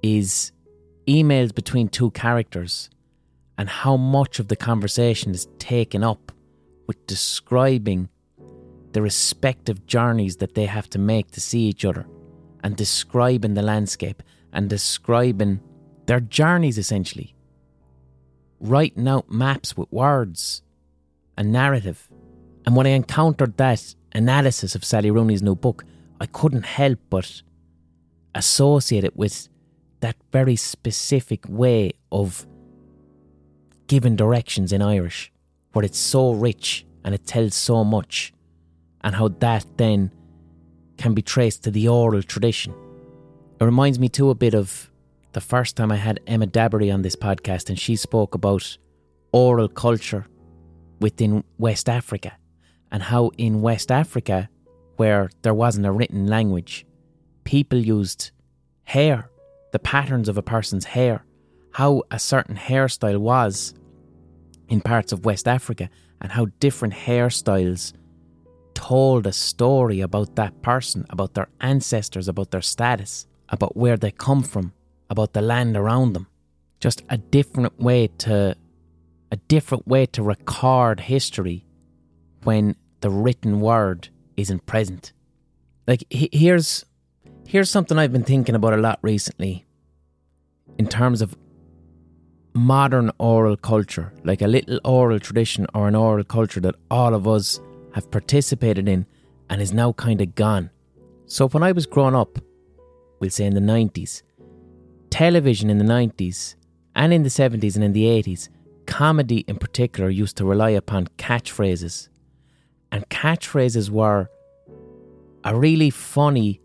[0.04, 0.52] is
[1.08, 2.90] emails between two characters
[3.58, 6.30] and how much of the conversation is taken up
[6.86, 8.08] with describing
[8.92, 12.06] the respective journeys that they have to make to see each other
[12.62, 15.60] and describing the landscape and describing
[16.06, 17.34] their journeys essentially.
[18.60, 20.62] Writing out maps with words
[21.36, 22.08] and narrative.
[22.66, 25.84] And when I encountered that analysis of Sally Rooney's new book,
[26.20, 27.42] I couldn't help but
[28.34, 29.48] associate it with
[30.00, 32.46] that very specific way of
[33.86, 35.32] giving directions in Irish,
[35.72, 38.32] where it's so rich and it tells so much,
[39.02, 40.12] and how that then
[41.00, 42.74] can be traced to the oral tradition.
[43.58, 44.90] It reminds me too a bit of
[45.32, 48.76] the first time I had Emma Dabiri on this podcast, and she spoke about
[49.32, 50.26] oral culture
[51.00, 52.36] within West Africa,
[52.92, 54.50] and how in West Africa,
[54.96, 56.84] where there wasn't a written language,
[57.44, 58.30] people used
[58.84, 59.30] hair,
[59.72, 61.24] the patterns of a person's hair,
[61.72, 63.72] how a certain hairstyle was
[64.68, 65.88] in parts of West Africa,
[66.20, 67.94] and how different hairstyles
[68.80, 74.10] told a story about that person, about their ancestors, about their status, about where they
[74.10, 74.72] come from,
[75.10, 76.26] about the land around them.
[76.80, 78.56] Just a different way to
[79.30, 81.66] a different way to record history
[82.42, 85.12] when the written word isn't present.
[85.86, 86.86] Like here's
[87.46, 89.66] here's something I've been thinking about a lot recently
[90.78, 91.36] in terms of
[92.54, 97.28] modern oral culture, like a little oral tradition or an oral culture that all of
[97.28, 97.60] us
[97.94, 99.06] have participated in
[99.48, 100.70] and is now kind of gone.
[101.26, 102.38] So when I was growing up,
[103.18, 104.22] we'll say in the 90s,
[105.10, 106.54] television in the 90s
[106.94, 108.48] and in the 70s and in the 80s,
[108.86, 112.08] comedy in particular used to rely upon catchphrases.
[112.92, 114.28] And catchphrases were
[115.44, 116.60] a really funny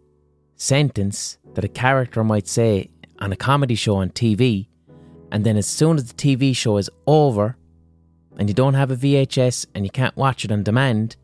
[0.56, 4.68] sentence that a character might say on a comedy show on TV.
[5.32, 7.58] And then as soon as the TV show is over
[8.38, 11.15] and you don't have a VHS and you can't watch it on demand,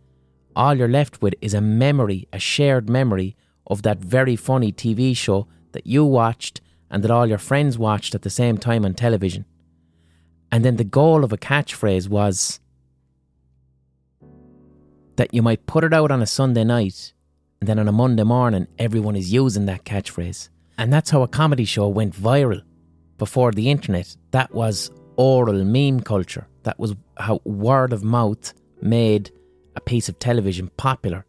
[0.56, 3.36] all you're left with is a memory, a shared memory
[3.68, 8.14] of that very funny TV show that you watched and that all your friends watched
[8.14, 9.46] at the same time on television.
[10.52, 12.60] And then the goal of a catchphrase was
[15.16, 17.14] that you might put it out on a Sunday night
[17.60, 20.50] and then on a Monday morning everyone is using that catchphrase.
[20.78, 22.64] And that's how a comedy show went viral
[23.18, 24.16] before the internet.
[24.32, 26.48] That was oral meme culture.
[26.64, 29.32] That was how word of mouth made
[29.76, 31.26] a piece of television popular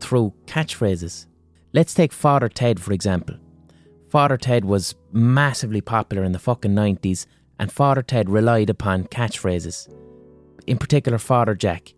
[0.00, 1.26] through catchphrases.
[1.72, 3.36] Let's take Father Ted, for example.
[4.10, 7.26] Father Ted was massively popular in the fucking 90s,
[7.58, 9.92] and Father Ted relied upon catchphrases.
[10.66, 11.94] In particular, Father Jack.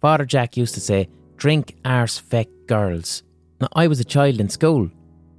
[0.00, 3.22] Father Jack used to say, Drink arse feck girls.
[3.60, 4.90] Now, I was a child in school,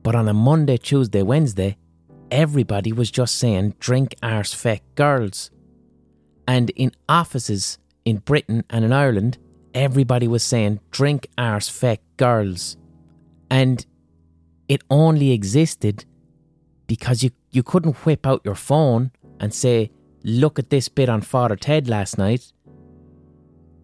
[0.04, 1.78] but on a Monday, Tuesday, Wednesday,
[2.32, 5.52] everybody was just saying, Drink arse feck girls.
[6.48, 9.38] And in offices in Britain and in Ireland,
[9.74, 12.78] everybody was saying, Drink arse feck girls.
[13.50, 13.86] And
[14.68, 16.06] it only existed
[16.88, 19.92] because you, you couldn't whip out your phone and say,
[20.24, 22.52] Look at this bit on Father Ted last night.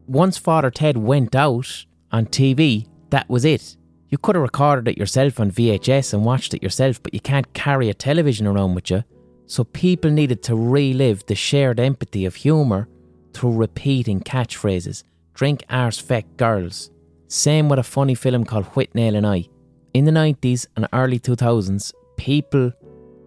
[0.07, 3.77] Once Father Ted went out on TV, that was it.
[4.13, 7.51] You could have recorded it yourself on VHS and watched it yourself, but you can't
[7.55, 9.03] carry a television around with you.
[9.47, 12.87] So people needed to relive the shared empathy of humour
[13.33, 15.03] through repeating catchphrases.
[15.33, 16.91] Drink arse feck girls.
[17.27, 19.47] Same with a funny film called Withnail and I.
[19.95, 22.71] In the 90s and early 2000s, people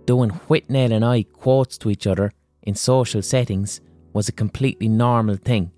[0.05, 2.31] doing Withnail and I quotes to each other
[2.63, 3.81] in social settings
[4.13, 5.73] was a completely normal thing.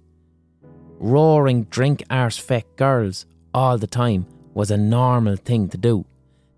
[0.99, 4.27] Roaring drink arse feck girls all the time
[4.59, 6.05] was a normal thing to do.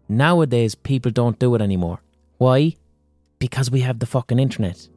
[0.09, 2.01] Nowadays, people don't do it anymore.
[2.39, 2.77] Why?
[3.39, 4.89] Because we have the fucking internet.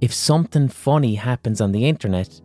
[0.00, 2.40] If something funny happens on the internet,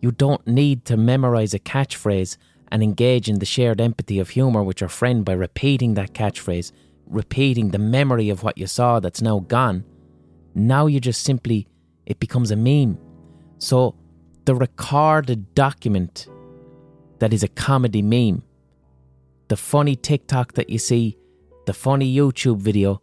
[0.00, 2.38] you don't need to memorize a catchphrase
[2.72, 6.72] and engage in the shared empathy of humour with your friend by repeating that catchphrase,
[7.06, 9.84] repeating the memory of what you saw that's now gone.
[10.54, 11.68] Now you just simply,
[12.06, 12.96] it becomes a meme.
[13.58, 13.96] So
[14.46, 16.26] the recorded document
[17.18, 18.42] that is a comedy meme,
[19.48, 21.16] the funny TikTok that you see,
[21.66, 23.00] the funny YouTube video,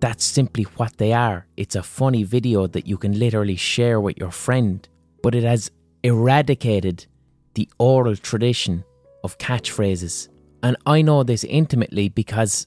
[0.00, 1.46] that's simply what they are.
[1.56, 4.86] It's a funny video that you can literally share with your friend,
[5.22, 5.70] but it has
[6.02, 7.06] eradicated
[7.54, 8.84] the oral tradition
[9.22, 10.28] of catchphrases
[10.62, 12.66] And I know this intimately because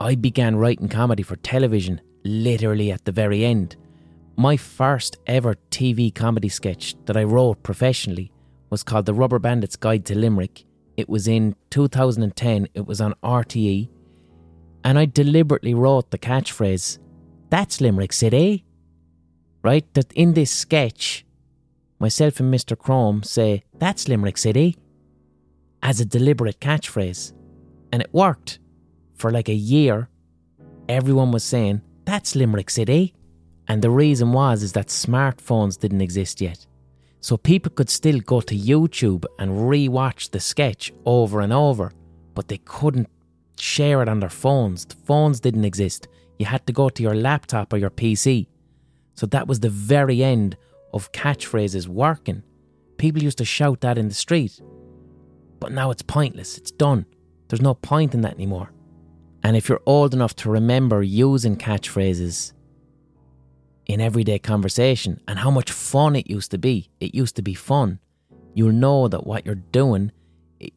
[0.00, 3.76] I began writing comedy for television literally at the very end.
[4.36, 8.32] My first ever TV comedy sketch that I wrote professionally
[8.68, 10.65] was called The Rubberbandits' Guide to Limerick.
[10.96, 13.88] It was in 2010, it was on RTE,
[14.84, 16.98] and I deliberately wrote the catchphrase,
[17.50, 18.64] That's Limerick City.
[19.62, 19.84] Right?
[19.94, 21.26] That in this sketch,
[21.98, 22.78] myself and Mr.
[22.78, 24.76] Chrome say, That's Limerick City,
[25.82, 27.32] as a deliberate catchphrase.
[27.92, 28.58] And it worked.
[29.16, 30.08] For like a year,
[30.88, 33.12] everyone was saying, That's Limerick City.
[33.68, 36.66] And the reason was is that smartphones didn't exist yet.
[37.20, 41.92] So people could still go to YouTube and re-watch the sketch over and over,
[42.34, 43.08] but they couldn't
[43.58, 44.84] share it on their phones.
[44.84, 46.08] The phones didn't exist.
[46.38, 48.46] You had to go to your laptop or your PC.
[49.14, 50.56] So that was the very end
[50.92, 52.42] of catchphrases working.
[52.98, 54.60] People used to shout that in the street.
[55.58, 56.58] But now it's pointless.
[56.58, 57.06] It's done.
[57.48, 58.72] There's no point in that anymore.
[59.42, 62.52] And if you're old enough to remember using catchphrases
[63.86, 67.54] in everyday conversation and how much fun it used to be, it used to be
[67.54, 67.98] fun.
[68.54, 70.12] You'll know that what you're doing,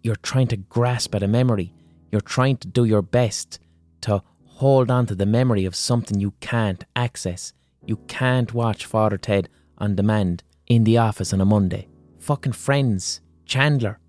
[0.03, 1.73] you're trying to grasp at a memory.
[2.11, 3.59] You're trying to do your best
[4.01, 7.53] to hold on to the memory of something you can't access.
[7.85, 11.87] You can't watch Father Ted on demand in the office on a Monday.
[12.19, 13.21] Fucking friends.
[13.45, 13.99] Chandler.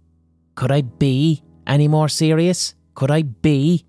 [0.54, 2.74] Could I be any more serious?
[2.94, 3.86] Could I be?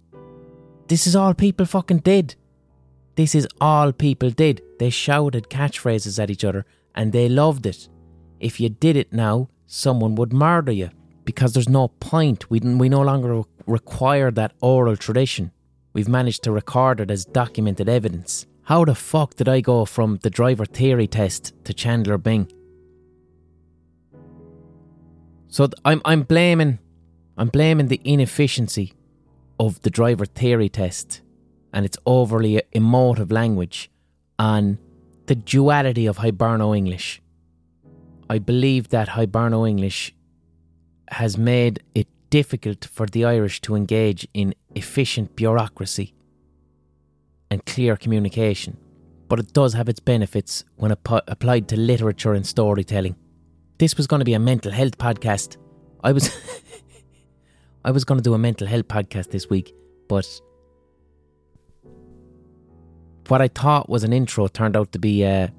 [0.87, 2.35] This is all people fucking did.
[3.15, 4.61] This is all people did.
[4.79, 7.89] They shouted catchphrases at each other and they loved it.
[8.39, 10.89] If you did it now, someone would murder you
[11.25, 12.49] because there's no point.
[12.49, 15.51] We, we no longer require that oral tradition.
[15.93, 18.47] We've managed to record it as documented evidence.
[18.63, 22.51] How the fuck did I go from the driver theory test to Chandler Bing?
[25.49, 26.79] So I'm I'm blaming
[27.37, 28.93] I'm blaming the inefficiency
[29.59, 31.21] of the driver theory test
[31.73, 33.89] and its overly emotive language
[34.37, 34.77] on
[35.27, 37.21] the duality of Hiberno English.
[38.29, 40.13] I believe that Hiberno English
[41.09, 46.13] has made it difficult for the Irish to engage in efficient bureaucracy
[47.49, 48.77] and clear communication,
[49.27, 53.15] but it does have its benefits when ap- applied to literature and storytelling.
[53.77, 55.57] This was going to be a mental health podcast.
[56.03, 56.29] I was
[57.85, 59.73] I was going to do a mental health podcast this week,
[60.07, 60.27] but
[63.31, 65.49] what I thought was an intro turned out to be a,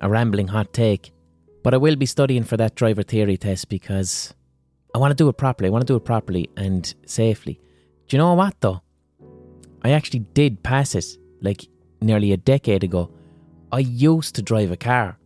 [0.00, 1.12] a rambling hot take.
[1.62, 4.32] But I will be studying for that driver theory test because
[4.94, 5.68] I want to do it properly.
[5.68, 7.60] I want to do it properly and safely.
[8.08, 8.80] Do you know what though?
[9.82, 11.04] I actually did pass it
[11.42, 11.66] like
[12.00, 13.10] nearly a decade ago.
[13.70, 15.18] I used to drive a car.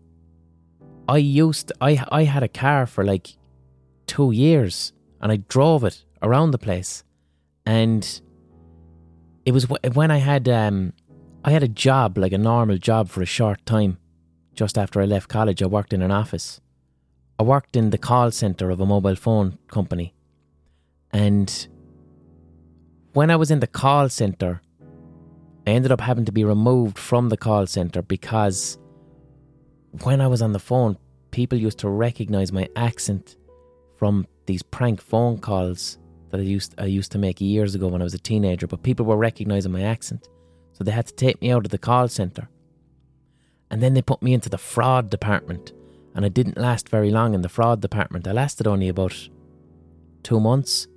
[1.09, 3.37] I used to, I I had a car for like
[4.09, 7.05] 2 years and I drove it around the place.
[7.65, 8.03] And
[9.45, 10.95] it was when I had um
[11.43, 13.99] I had a job, like a normal job for a short time.
[14.55, 16.61] Just after I left college, I worked in an office.
[17.39, 20.13] I worked in the call centre of a mobile phone company.
[21.13, 21.69] And
[23.15, 24.61] when I was in the call centre,
[25.67, 28.79] I ended up having to be removed from the call centre because
[30.03, 30.99] when I was on the phone,
[31.31, 33.37] people used to recognise my accent
[33.97, 35.99] from these prank phone calls
[36.31, 38.83] that I used I used to make years ago when I was a teenager, but
[38.83, 40.29] people were recognising my accent.
[40.81, 42.49] So they had to take me out of the call centre.
[43.71, 45.75] And then they put me into the fraud department.
[46.15, 48.27] And I didn't last very long in the fraud department.
[48.27, 49.15] I lasted only about
[50.23, 50.89] two months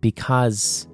[0.00, 0.88] because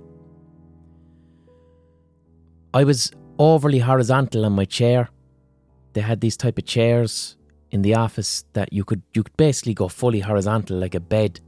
[2.74, 5.08] I was overly horizontal on my chair.
[5.92, 7.36] They had these type of chairs
[7.70, 11.38] in the office that you could you could basically go fully horizontal like a bed.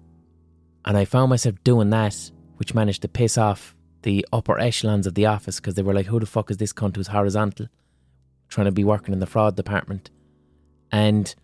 [0.85, 5.15] And I found myself doing that, which managed to piss off the upper echelons of
[5.15, 7.67] the office because they were like, who the fuck is this cunt who's horizontal?
[8.49, 10.11] Trying to be working in the fraud department.
[10.91, 11.35] And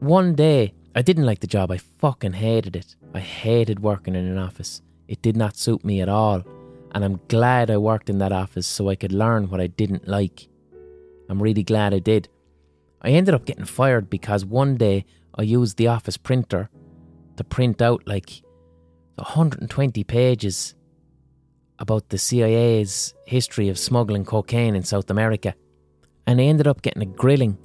[0.00, 1.70] one day, I didn't like the job.
[1.70, 2.96] I fucking hated it.
[3.14, 4.82] I hated working in an office.
[5.08, 6.42] It did not suit me at all.
[6.92, 10.08] And I'm glad I worked in that office so I could learn what I didn't
[10.08, 10.48] like.
[11.28, 12.28] I'm really glad I did.
[13.02, 15.04] I ended up getting fired because one day
[15.34, 16.70] I used the office printer
[17.36, 18.42] to print out like
[19.16, 20.74] 120 pages
[21.78, 25.54] about the CIA's history of smuggling cocaine in South America.
[26.26, 27.58] And I ended up getting a grilling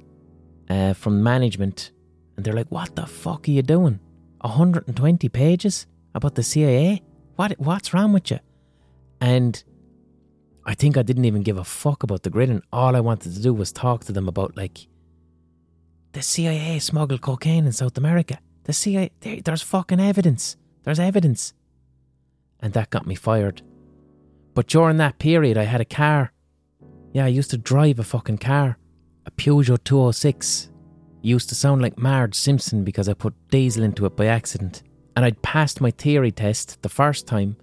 [0.68, 1.92] uh, from management.
[2.36, 4.00] And they're like, What the fuck are you doing?
[4.40, 7.02] 120 pages about the CIA?
[7.36, 8.38] What, what's wrong with you?
[9.20, 9.62] And
[10.64, 12.62] I think I didn't even give a fuck about the grilling.
[12.72, 14.86] All I wanted to do was talk to them about, like,
[16.12, 18.38] the CIA smuggled cocaine in South America.
[18.64, 20.56] The CIA, there, there's fucking evidence.
[20.84, 21.54] There's evidence.
[22.60, 23.62] and that got me fired.
[24.54, 26.32] But during that period, I had a car.
[27.12, 28.78] Yeah, I used to drive a fucking car,
[29.26, 30.70] a Peugeot 206.
[31.22, 34.82] It used to sound like Marge Simpson because I put diesel into it by accident.
[35.14, 37.56] And I'd passed my theory test the first time,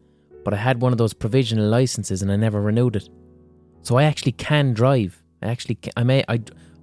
[0.44, 3.10] but I had one of those provisional licenses and I never renewed it.
[3.82, 5.22] So I actually can drive.
[5.42, 6.42] I actually, can, I may, I,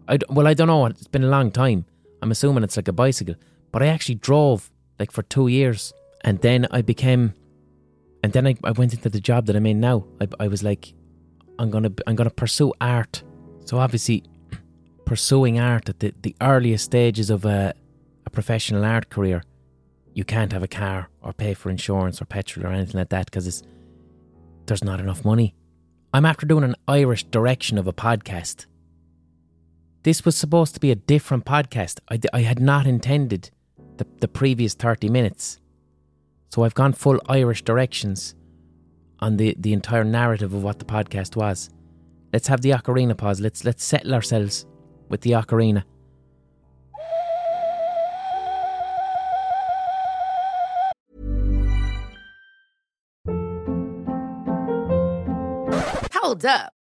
[0.09, 0.87] I, well, I don't know.
[0.87, 1.85] It's been a long time.
[2.23, 3.35] I'm assuming it's like a bicycle,
[3.71, 5.93] but I actually drove like for two years,
[6.25, 7.35] and then I became,
[8.27, 10.05] and then I, I went into the job that I'm in now.
[10.21, 10.93] I, I was like,
[11.61, 13.23] I'm gonna, I'm gonna pursue art.
[13.67, 14.25] So obviously,
[15.05, 17.73] pursuing art at the, the earliest stages of a,
[18.27, 19.45] a professional art career,
[20.13, 23.27] you can't have a car or pay for insurance or petrol or anything like that
[23.27, 23.63] because
[24.67, 25.55] there's not enough money.
[26.13, 28.67] I'm after doing an Irish direction of a podcast.
[30.03, 32.01] This was supposed to be a different podcast.
[32.11, 33.51] I, I had not intended
[33.99, 35.61] the, the previous 30 minutes.
[36.49, 38.35] So I've gone full Irish directions
[39.21, 41.71] on the, the entire narrative of what the podcast was.
[42.33, 43.41] Let's have the ocarina pause.
[43.41, 44.67] Let's let's settle ourselves
[45.09, 45.85] with the ocarina.
[56.13, 56.76] Hold up.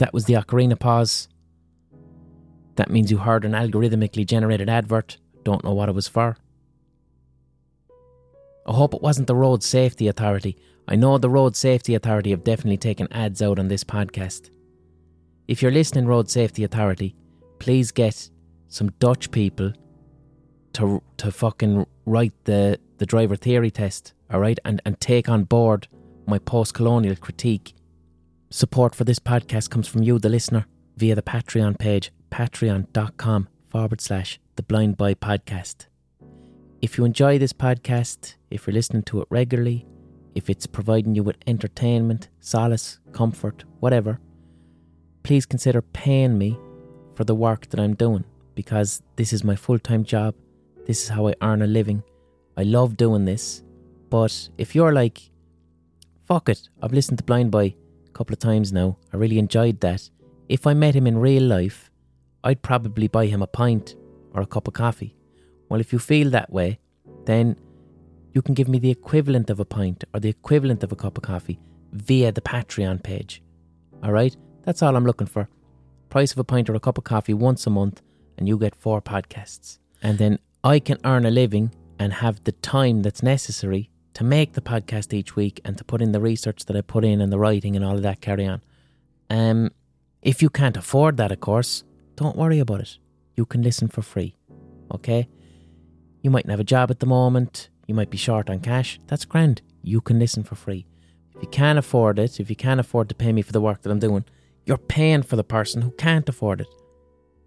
[0.00, 1.28] That was the ocarina pause.
[2.76, 5.18] That means you heard an algorithmically generated advert.
[5.44, 6.38] Don't know what it was for.
[8.66, 10.56] I hope it wasn't the Road Safety Authority.
[10.88, 14.48] I know the Road Safety Authority have definitely taken ads out on this podcast.
[15.48, 17.14] If you're listening, Road Safety Authority,
[17.58, 18.30] please get
[18.68, 19.74] some Dutch people
[20.72, 25.88] to to fucking write the, the driver theory test, alright, and, and take on board
[26.26, 27.74] my post colonial critique.
[28.52, 34.00] Support for this podcast comes from you, the listener, via the Patreon page, patreon.com forward
[34.00, 35.86] slash the blind boy podcast.
[36.82, 39.86] If you enjoy this podcast, if you're listening to it regularly,
[40.34, 44.18] if it's providing you with entertainment, solace, comfort, whatever,
[45.22, 46.58] please consider paying me
[47.14, 48.24] for the work that I'm doing
[48.56, 50.34] because this is my full time job.
[50.88, 52.02] This is how I earn a living.
[52.56, 53.62] I love doing this.
[54.08, 55.30] But if you're like,
[56.24, 57.76] fuck it, I've listened to Blind Boy
[58.10, 60.10] a couple of times now, I really enjoyed that.
[60.48, 61.90] If I met him in real life,
[62.42, 63.94] I'd probably buy him a pint
[64.32, 65.14] or a cup of coffee.
[65.68, 66.80] Well, if you feel that way,
[67.24, 67.56] then
[68.32, 71.16] you can give me the equivalent of a pint or the equivalent of a cup
[71.16, 71.60] of coffee
[71.92, 73.42] via the Patreon page.
[74.04, 74.36] Alright?
[74.62, 75.48] That's all I'm looking for.
[76.08, 78.02] Price of a pint or a cup of coffee once a month,
[78.36, 79.78] and you get four podcasts.
[80.02, 84.52] And then I can earn a living and have the time that's necessary to make
[84.52, 87.32] the podcast each week and to put in the research that I put in and
[87.32, 88.62] the writing and all of that carry on.
[89.28, 89.70] Um,
[90.22, 91.84] if you can't afford that, of course,
[92.16, 92.98] don't worry about it.
[93.36, 94.34] You can listen for free.
[94.92, 95.28] Okay?
[96.22, 97.70] You mightn't have a job at the moment.
[97.86, 99.00] You might be short on cash.
[99.06, 99.62] That's grand.
[99.82, 100.86] You can listen for free.
[101.34, 103.82] If you can't afford it, if you can't afford to pay me for the work
[103.82, 104.24] that I'm doing,
[104.66, 106.68] you're paying for the person who can't afford it.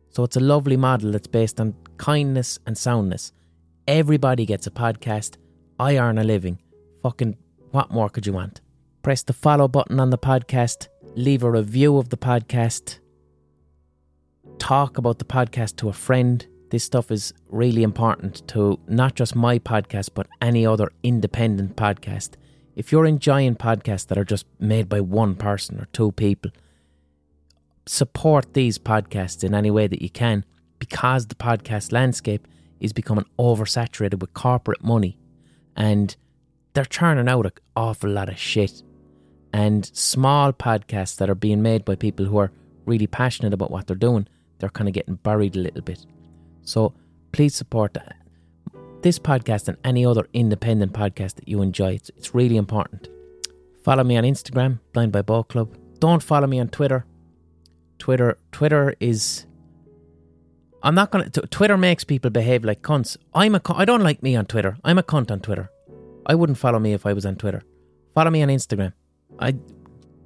[0.09, 3.32] So it's a lovely model that's based on kindness and soundness.
[3.88, 5.38] Everybody gets a podcast.
[5.80, 6.59] I earn a living.
[7.01, 7.38] Fucking
[7.71, 8.61] what more could you want?
[9.01, 12.99] Press the follow button on the podcast, leave a review of the podcast,
[14.59, 16.45] talk about the podcast to a friend.
[16.69, 22.32] This stuff is really important to not just my podcast, but any other independent podcast.
[22.76, 26.51] If you're enjoying podcasts that are just made by one person or two people,
[27.86, 30.45] support these podcasts in any way that you can
[30.80, 32.47] because the podcast landscape
[32.80, 35.17] is becoming oversaturated with corporate money
[35.76, 36.15] and
[36.74, 38.84] they're churning out an awful lot of shit.
[39.51, 42.51] And small podcasts that are being made by people who are
[42.86, 44.28] really passionate about what they're doing,
[44.59, 46.05] they're kind of getting buried a little bit.
[46.63, 46.93] So
[47.32, 47.97] please support
[49.01, 51.93] this podcast and any other independent podcast that you enjoy.
[51.93, 53.09] It's, it's really important.
[53.84, 55.76] Follow me on Instagram, Blind Boy Boat Club.
[55.99, 57.05] Don't follow me on Twitter.
[57.99, 59.45] Twitter, Twitter is.
[60.84, 61.29] I'm not gonna.
[61.29, 63.15] Twitter makes people behave like cunts.
[63.34, 63.59] I'm a.
[63.59, 64.77] Cu- I don't like me on Twitter.
[64.84, 65.71] I'm a cunt on Twitter.
[66.25, 67.63] I wouldn't follow me if I was on Twitter.
[68.13, 68.93] Follow me on Instagram.
[69.39, 69.55] I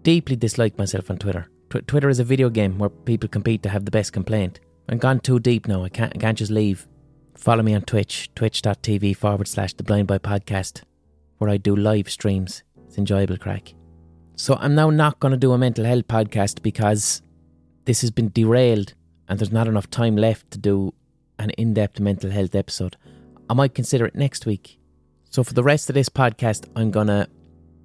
[0.01, 1.47] deeply dislike myself on Twitter.
[1.69, 4.59] Tw- Twitter is a video game where people compete to have the best complaint.
[4.89, 5.83] I'm gone too deep now.
[5.83, 6.13] I can't.
[6.15, 6.87] I can't just leave.
[7.35, 10.81] Follow me on Twitch, twitch.tv forward slash the Blind Boy Podcast,
[11.37, 12.63] where I do live streams.
[12.87, 13.75] It's enjoyable crack.
[14.35, 17.21] So I'm now not going to do a mental health podcast because
[17.85, 18.93] this has been derailed
[19.27, 20.93] and there's not enough time left to do
[21.39, 22.97] an in depth mental health episode.
[23.49, 24.79] I might consider it next week.
[25.29, 27.27] So for the rest of this podcast, I'm gonna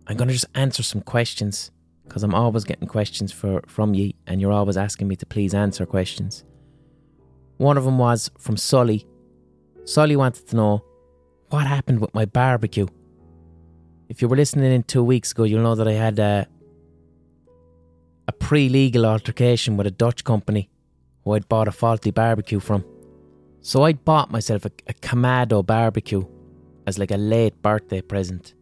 [0.07, 1.71] I'm gonna just answer some questions
[2.05, 5.55] because I'm always getting questions for from you, and you're always asking me to please
[5.55, 6.45] answer questions.
[7.59, 9.07] One of them was from Sully.
[9.85, 10.85] Sully wanted to know
[11.51, 12.87] what happened with my barbecue.
[14.09, 16.47] If you were listening in two weeks ago, you'll know that I had a,
[18.29, 20.71] a pre legal altercation with a Dutch company
[21.25, 22.85] who I'd bought a faulty barbecue from.
[23.61, 26.25] So I'd bought myself a, a Kamado barbecue
[26.87, 28.55] as like a late birthday present.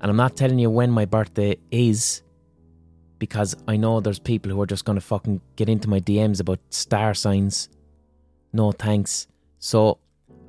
[0.00, 2.22] And I'm not telling you when my birthday is
[3.18, 6.40] because I know there's people who are just going to fucking get into my DMs
[6.40, 7.68] about star signs.
[8.52, 9.26] No thanks.
[9.58, 9.98] So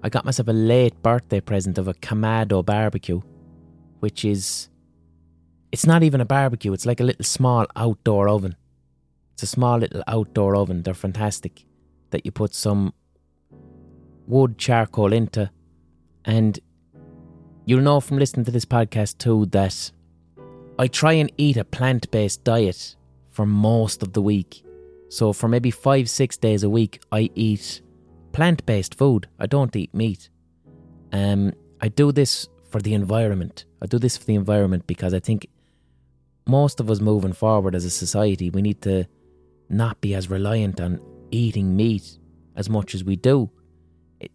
[0.03, 3.21] I got myself a late birthday present of a Kamado barbecue,
[3.99, 4.69] which is.
[5.71, 8.55] It's not even a barbecue, it's like a little small outdoor oven.
[9.35, 10.81] It's a small little outdoor oven.
[10.81, 11.65] They're fantastic.
[12.11, 12.93] That you put some
[14.27, 15.51] wood charcoal into.
[16.23, 16.57] And
[17.65, 19.91] you'll know from listening to this podcast too that
[20.79, 22.95] I try and eat a plant based diet
[23.31, 24.63] for most of the week.
[25.09, 27.81] So for maybe five, six days a week, I eat
[28.31, 29.27] plant based food.
[29.37, 30.29] I don't eat meat.
[31.11, 33.65] Um, I do this for the environment.
[33.81, 35.49] I do this for the environment because I think
[36.47, 39.05] most of us moving forward as a society, we need to
[39.69, 40.99] not be as reliant on
[41.31, 42.19] eating meat
[42.55, 43.49] as much as we do.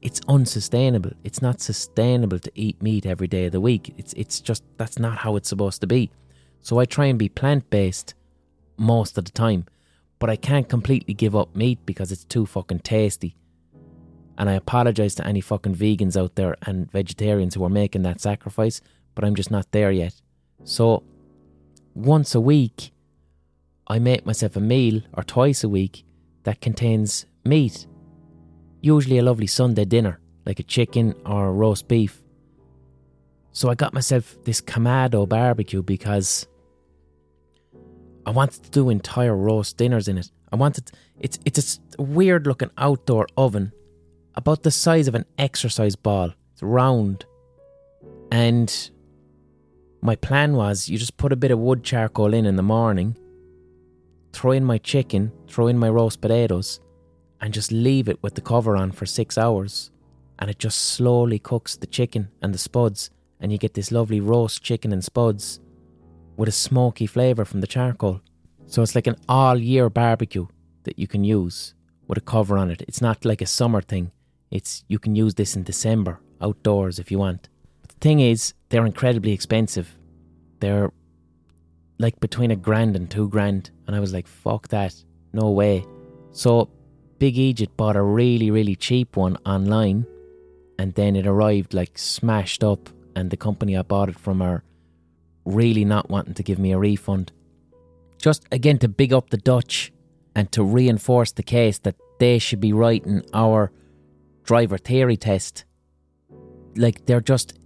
[0.02, 1.12] It's unsustainable.
[1.24, 3.94] It's not sustainable to eat meat every day of the week.
[3.96, 6.10] It's it's just that's not how it's supposed to be.
[6.60, 8.14] So I try and be plant based
[8.76, 9.64] most of the time,
[10.18, 13.36] but I can't completely give up meat because it's too fucking tasty.
[14.36, 18.20] And I apologize to any fucking vegans out there and vegetarians who are making that
[18.20, 18.80] sacrifice,
[19.14, 20.14] but I'm just not there yet.
[20.64, 21.02] So
[21.94, 22.92] once a week,
[23.90, 26.04] I make myself a meal, or twice a week,
[26.44, 27.88] that contains meat.
[28.80, 32.22] Usually a lovely Sunday dinner, like a chicken or a roast beef.
[33.50, 36.46] So I got myself this Kamado barbecue because
[38.24, 40.30] I wanted to do entire roast dinners in it.
[40.52, 43.72] I wanted it's it's a weird looking outdoor oven,
[44.36, 46.32] about the size of an exercise ball.
[46.52, 47.26] It's round,
[48.30, 48.90] and
[50.00, 53.16] my plan was you just put a bit of wood charcoal in in the morning,
[54.32, 56.80] throw in my chicken, throw in my roast potatoes,
[57.40, 59.90] and just leave it with the cover on for six hours.
[60.38, 63.10] And it just slowly cooks the chicken and the spuds,
[63.40, 65.60] and you get this lovely roast chicken and spuds
[66.36, 68.20] with a smoky flavour from the charcoal.
[68.66, 70.46] So it's like an all year barbecue
[70.84, 71.74] that you can use
[72.06, 72.82] with a cover on it.
[72.82, 74.12] It's not like a summer thing.
[74.50, 77.48] It's you can use this in December outdoors if you want.
[77.82, 79.96] But the thing is, they're incredibly expensive.
[80.60, 80.92] They're
[82.00, 83.70] like between a grand and two grand.
[83.86, 84.94] And I was like, fuck that.
[85.34, 85.84] No way.
[86.32, 86.70] So
[87.18, 90.06] Big Egypt bought a really, really cheap one online
[90.78, 94.64] and then it arrived like smashed up and the company I bought it from are
[95.44, 97.32] really not wanting to give me a refund.
[98.18, 99.92] Just again to big up the Dutch
[100.34, 103.72] and to reinforce the case that they should be writing our
[104.44, 105.66] driver theory test.
[106.76, 107.58] Like they're just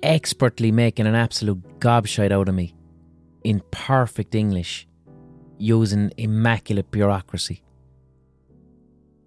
[0.00, 2.74] expertly making an absolute gobshite out of me
[3.44, 4.86] in perfect English
[5.58, 7.62] using immaculate bureaucracy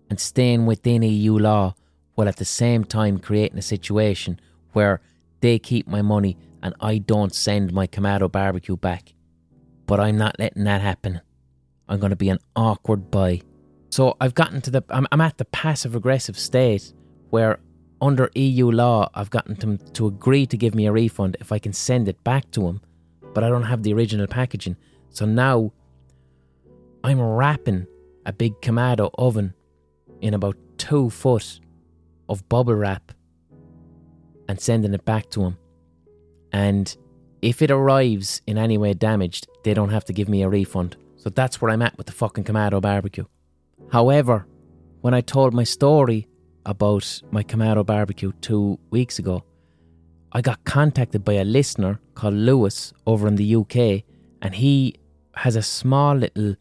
[0.09, 1.75] and staying within EU law
[2.15, 4.39] while at the same time creating a situation
[4.73, 5.01] where
[5.41, 9.13] they keep my money and I don't send my Kamado barbecue back.
[9.85, 11.21] But I'm not letting that happen.
[11.89, 13.41] I'm going to be an awkward buy.
[13.89, 16.93] So I've gotten to the, I'm, I'm at the passive aggressive state
[17.29, 17.59] where
[18.01, 21.59] under EU law, I've gotten them to agree to give me a refund if I
[21.59, 22.81] can send it back to them,
[23.33, 24.77] but I don't have the original packaging.
[25.09, 25.71] So now
[27.03, 27.87] I'm wrapping
[28.25, 29.53] a big Kamado oven
[30.21, 31.59] in about two foot
[32.29, 33.11] of bubble wrap
[34.47, 35.57] and sending it back to him.
[36.51, 36.95] And
[37.41, 40.95] if it arrives in any way damaged, they don't have to give me a refund.
[41.17, 43.25] So that's where I'm at with the fucking Kamado barbecue.
[43.91, 44.47] However,
[45.01, 46.27] when I told my story
[46.65, 49.43] about my Kamado barbecue two weeks ago,
[50.35, 54.01] I got contacted by a listener called Lewis over in the UK,
[54.41, 54.95] and he
[55.35, 56.55] has a small little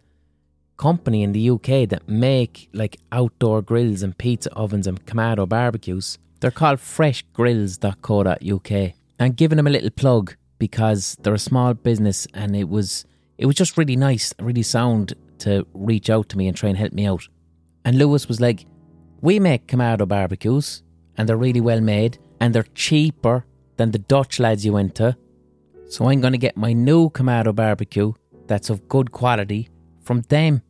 [0.77, 6.19] company in the UK that make like outdoor grills and pizza ovens and Kamado barbecues.
[6.41, 8.93] They're called freshgrills.co.uk.
[9.21, 13.07] I'm giving them a little plug because they're a small business and it was
[13.39, 16.77] it was just really nice, really sound to reach out to me and try and
[16.77, 17.27] help me out.
[17.85, 18.67] And Lewis was like,
[19.23, 20.83] We make Kamado barbecues
[21.17, 23.47] and they're really well made and they're cheaper
[23.77, 25.17] than the Dutch lads you went to.
[25.89, 28.13] So I'm going to get my new Kamado barbecue
[28.47, 29.69] that's of good quality
[30.03, 30.63] from them.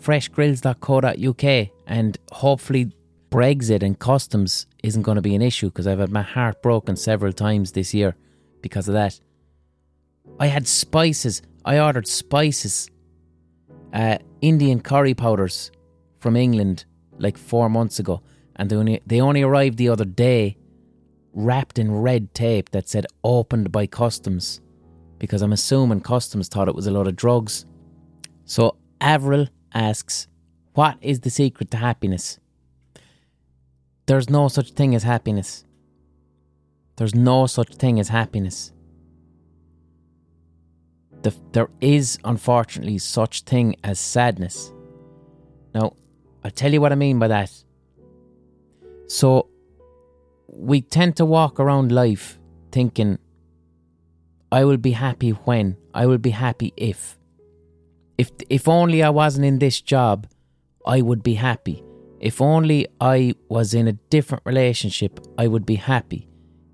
[0.00, 2.92] Freshgrills.co.uk and hopefully
[3.30, 6.94] Brexit and customs isn't going to be an issue because I've had my heart broken
[6.96, 8.14] several times this year
[8.62, 9.18] because of that.
[10.38, 11.42] I had spices.
[11.64, 12.90] I ordered spices,
[13.92, 15.70] uh, Indian curry powders
[16.20, 16.84] from England
[17.18, 18.22] like four months ago,
[18.56, 20.56] and they only they only arrived the other day,
[21.34, 24.60] wrapped in red tape that said "opened by customs,"
[25.18, 27.66] because I'm assuming customs thought it was a lot of drugs.
[28.44, 30.28] So Avril asks,
[30.74, 32.38] "What is the secret to happiness?"
[34.06, 35.64] There's no such thing as happiness.
[36.96, 38.72] There's no such thing as happiness.
[41.22, 44.72] The, there is, unfortunately, such thing as sadness.
[45.74, 45.96] Now,
[46.44, 47.50] I'll tell you what I mean by that.
[49.06, 49.48] So,
[50.54, 52.38] we tend to walk around life
[52.70, 53.18] thinking,
[54.52, 57.18] I will be happy when, I will be happy if.
[58.16, 60.28] If, if only I wasn't in this job,
[60.86, 61.82] I would be happy.
[62.20, 66.28] If only I was in a different relationship, I would be happy.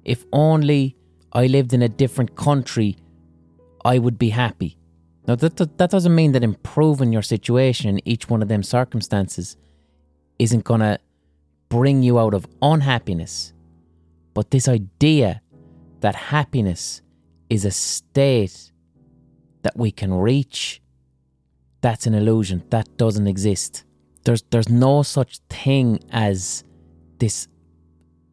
[0.05, 0.97] If only
[1.33, 2.97] I lived in a different country,
[3.85, 4.77] I would be happy.
[5.27, 9.57] Now, that, that doesn't mean that improving your situation in each one of them circumstances
[10.39, 10.99] isn't going to
[11.69, 13.53] bring you out of unhappiness.
[14.41, 15.43] But this idea
[16.01, 17.03] that happiness
[17.51, 18.73] is a state
[19.61, 20.81] that we can reach,
[21.83, 22.63] that's an illusion.
[22.71, 23.85] That doesn't exist.
[24.25, 26.65] There's, there's no such thing as
[27.19, 27.49] this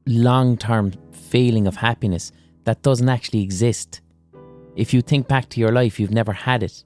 [0.05, 2.32] long term feeling of happiness
[2.64, 3.99] that doesn't actually exist.
[4.78, 6.86] If you think back to your life, you've never had it.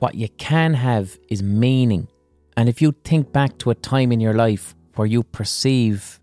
[0.00, 2.08] What you can have is meaning.
[2.54, 6.20] And if you think back to a time in your life where you perceive,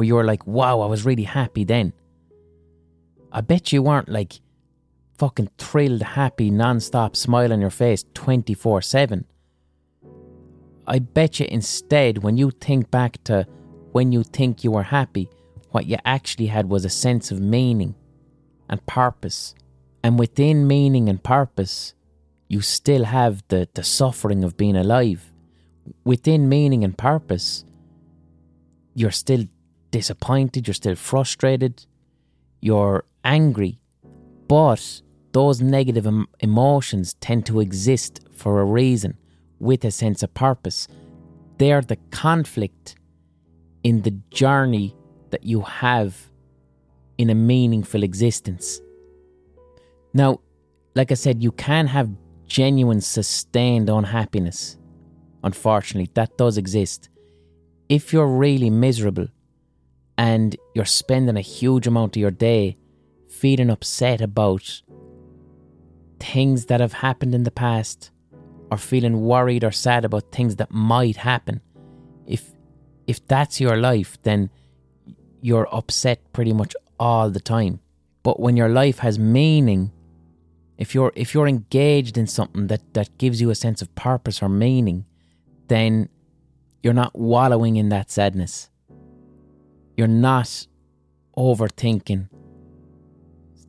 [0.00, 1.92] where you're like, wow, I was really happy then,
[3.30, 4.40] I bet you weren't like
[5.18, 9.26] fucking thrilled, happy, non stop smile on your face 24 7.
[10.86, 13.46] I bet you instead, when you think back to
[13.92, 15.28] when you think you were happy,
[15.70, 17.94] what you actually had was a sense of meaning
[18.70, 19.54] and purpose.
[20.02, 21.92] And within meaning and purpose,
[22.48, 25.30] you still have the, the suffering of being alive.
[26.04, 27.66] Within meaning and purpose,
[28.94, 29.44] you're still
[29.90, 31.86] disappointed, you're still frustrated,
[32.60, 33.80] you're angry,
[34.48, 39.16] but those negative em- emotions tend to exist for a reason
[39.58, 40.88] with a sense of purpose.
[41.58, 42.96] They're the conflict
[43.84, 44.96] in the journey
[45.30, 46.30] that you have
[47.18, 48.80] in a meaningful existence.
[50.12, 50.40] Now,
[50.94, 52.10] like I said, you can have
[52.46, 54.76] genuine, sustained unhappiness.
[55.44, 57.08] Unfortunately, that does exist.
[57.88, 59.28] If you're really miserable
[60.20, 62.76] and you're spending a huge amount of your day
[63.26, 64.82] feeling upset about
[66.18, 68.10] things that have happened in the past
[68.70, 71.62] or feeling worried or sad about things that might happen,
[72.26, 72.52] if
[73.06, 74.50] if that's your life, then
[75.40, 77.80] you're upset pretty much all the time.
[78.22, 79.90] But when your life has meaning,
[80.76, 84.42] if you're if you're engaged in something that, that gives you a sense of purpose
[84.42, 85.06] or meaning,
[85.68, 86.10] then
[86.82, 88.68] you're not wallowing in that sadness.
[90.00, 90.66] You're not
[91.36, 92.30] overthinking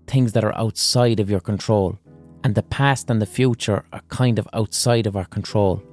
[0.07, 1.99] things that are outside of your control.
[2.45, 5.83] And the past and the future are kind of outside of our control.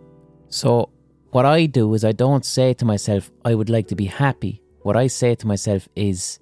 [0.49, 0.91] So,
[1.32, 4.62] what I do is I don't say to myself, I would like to be happy.
[4.82, 6.39] What I say to myself is,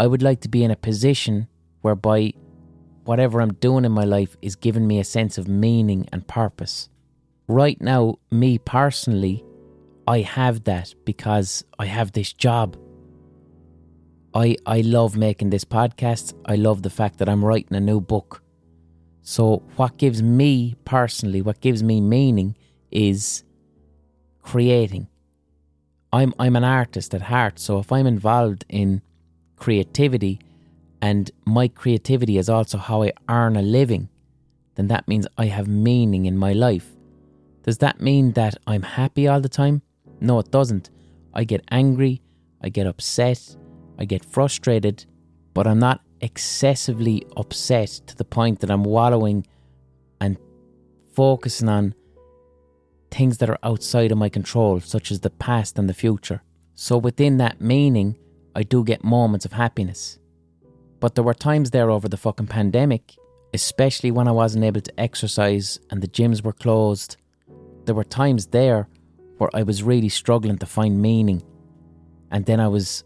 [0.00, 1.46] I would like to be in a position
[1.82, 2.32] whereby
[3.04, 6.88] whatever I'm doing in my life is giving me a sense of meaning and purpose.
[7.48, 9.44] Right now, me personally,
[10.08, 12.78] I have that because I have this job.
[14.32, 16.32] I, I love making this podcast.
[16.46, 18.42] I love the fact that I'm writing a new book.
[19.20, 22.56] So, what gives me personally, what gives me meaning
[22.90, 23.44] is
[24.40, 25.08] creating.
[26.10, 29.02] I'm I'm an artist at heart, so if I'm involved in
[29.56, 30.40] creativity
[31.02, 34.08] and my creativity is also how I earn a living,
[34.76, 36.96] then that means I have meaning in my life.
[37.62, 39.82] Does that mean that I'm happy all the time?
[40.20, 40.90] No, it doesn't.
[41.34, 42.22] I get angry,
[42.62, 43.56] I get upset,
[43.98, 45.04] I get frustrated,
[45.54, 49.46] but I'm not excessively upset to the point that I'm wallowing
[50.20, 50.36] and
[51.14, 51.94] focusing on
[53.10, 56.42] things that are outside of my control, such as the past and the future.
[56.74, 58.16] So within that meaning,
[58.54, 60.18] I do get moments of happiness.
[61.00, 63.16] But there were times there over the fucking pandemic,
[63.54, 67.16] especially when I wasn't able to exercise and the gyms were closed.
[67.84, 68.88] There were times there
[69.38, 71.42] where I was really struggling to find meaning.
[72.30, 73.04] And then I was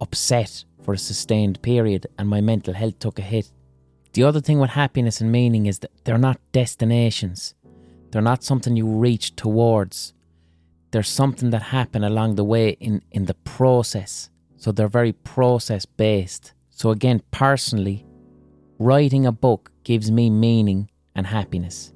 [0.00, 3.52] upset for a sustained period and my mental health took a hit.
[4.14, 7.54] The other thing with happiness and meaning is that they're not destinations.
[8.10, 10.12] They're not something you reach towards.
[10.90, 14.28] There's something that happened along the way in, in the process.
[14.56, 16.52] So they're very process based.
[16.70, 18.04] So again, personally,
[18.78, 21.92] writing a book gives me meaning and happiness.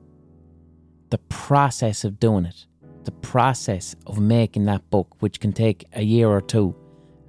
[1.11, 2.67] The process of doing it,
[3.07, 6.75] the process of making that book, which can take a year or two,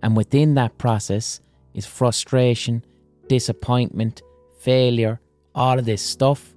[0.04, 1.40] and within that process
[1.74, 2.84] is frustration,
[3.30, 4.22] disappointment,
[4.60, 5.22] failure,
[5.56, 6.54] all of this stuff.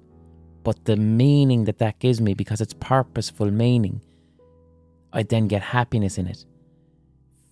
[0.63, 4.01] But the meaning that that gives me, because it's purposeful meaning,
[5.13, 6.45] I then get happiness in it.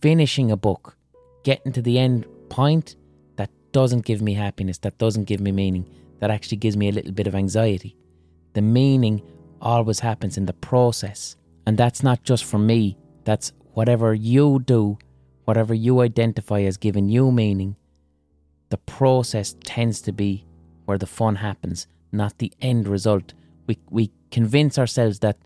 [0.02, 0.96] Finishing a book,
[1.44, 2.96] getting to the end point,
[3.38, 5.90] that doesn't give me happiness, that doesn't give me meaning,
[6.20, 7.96] that actually gives me a little bit of anxiety.
[8.54, 9.22] The meaning
[9.62, 11.36] always happens in the process.
[11.70, 14.98] And that's not just for me, that's whatever you do,
[15.46, 17.76] whatever you identify as giving you meaning,
[18.70, 20.48] the process tends to be
[20.86, 23.36] where the fun happens, not the end result.
[23.68, 25.38] We, we convince ourselves that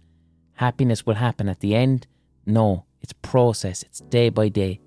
[0.54, 2.08] happiness will happen at the end.
[2.46, 4.80] No, it's process, it's day by day.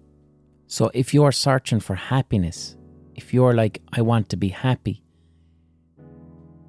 [0.68, 2.78] So if you're searching for happiness,
[3.14, 5.03] if you're like, I want to be happy,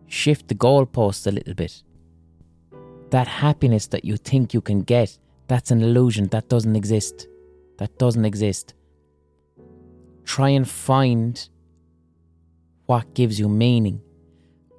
[0.07, 1.83] shift the goalposts a little bit.
[3.09, 6.27] That happiness that you think you can get, that's an illusion.
[6.27, 7.27] That doesn't exist.
[7.77, 8.73] That doesn't exist.
[10.25, 11.49] Try and find
[12.85, 14.01] what gives you meaning.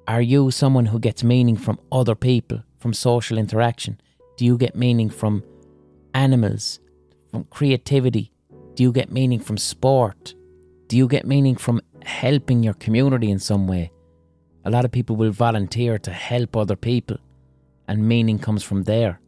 [0.07, 3.99] Are you someone who gets meaning from other people, from social interaction?
[4.37, 5.43] Do you get meaning from
[6.13, 6.79] animals,
[7.31, 8.31] from creativity?
[8.75, 10.33] Do you get meaning from sport?
[10.87, 13.91] Do you get meaning from helping your community in some way?
[14.65, 17.17] A lot of people will volunteer to help other people,
[17.89, 19.19] and meaning comes from there.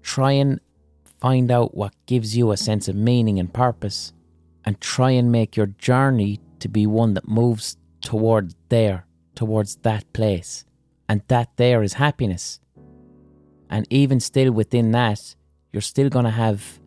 [0.00, 0.60] Try and
[1.20, 4.12] find out what gives you a sense of meaning and purpose,
[4.64, 9.04] and try and make your journey to be one that moves towards there,
[9.34, 10.64] towards that place.
[11.08, 12.60] And that there is happiness.
[13.68, 15.34] And even still within that,
[15.72, 16.78] you're still going to have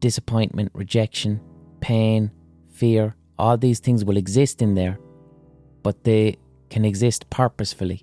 [0.00, 1.40] disappointment, rejection,
[1.80, 2.30] pain,
[2.70, 3.14] fear.
[3.38, 4.98] All these things will exist in there,
[5.82, 6.36] but they
[6.70, 8.02] can exist purposefully.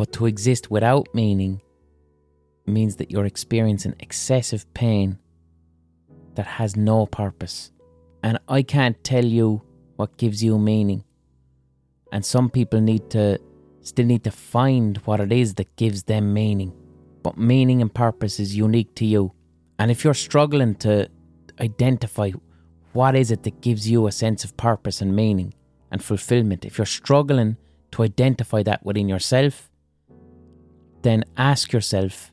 [0.00, 1.60] But to exist without meaning
[2.64, 5.18] means that you're experiencing excessive pain
[6.36, 7.70] that has no purpose.
[8.22, 9.60] And I can't tell you
[9.96, 11.04] what gives you meaning.
[12.12, 13.38] And some people need to
[13.82, 16.72] still need to find what it is that gives them meaning.
[17.22, 19.34] But meaning and purpose is unique to you.
[19.78, 21.10] And if you're struggling to
[21.60, 22.30] identify
[22.94, 25.52] what is it that gives you a sense of purpose and meaning
[25.90, 27.58] and fulfillment, if you're struggling
[27.90, 29.69] to identify that within yourself,
[31.02, 32.32] then ask yourself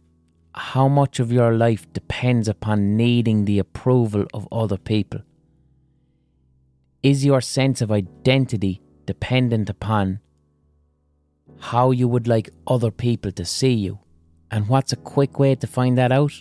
[0.54, 5.22] how much of your life depends upon needing the approval of other people?
[7.04, 10.20] Is your sense of identity dependent upon
[11.60, 14.00] how you would like other people to see you?
[14.50, 16.34] And what's a quick way to find that out?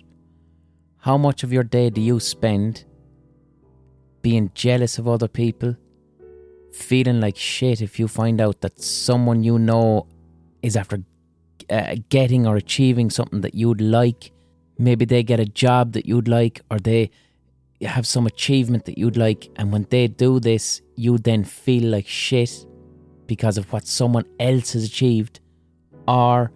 [0.98, 2.84] How much of your day do you spend
[4.22, 5.76] being jealous of other people?
[6.72, 10.06] Feeling like shit if you find out that someone you know
[10.62, 11.02] is after
[11.70, 14.32] uh, getting or achieving something that you'd like.
[14.78, 17.10] Maybe they get a job that you'd like, or they
[17.80, 19.48] have some achievement that you'd like.
[19.56, 22.66] And when they do this, you then feel like shit
[23.26, 25.40] because of what someone else has achieved.
[26.06, 26.52] Or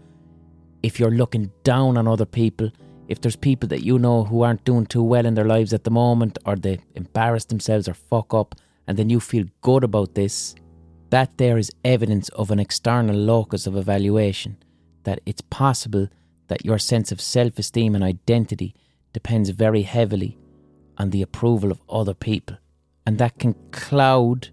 [0.83, 2.71] if you're looking down on other people,
[3.09, 5.85] if there's people that you know who aren't doing too well in their lives at
[5.85, 8.55] the moment, or they embarrass themselves or fuck up,
[8.87, 10.55] and then you feel good about this,
[11.11, 14.57] that there is evidence of an external locus of evaluation
[15.05, 16.09] that it's possible
[16.49, 18.75] that your sense of self esteem and identity
[19.13, 20.39] depends very heavily
[20.99, 22.57] on the approval of other people.
[23.07, 24.49] And that can cloud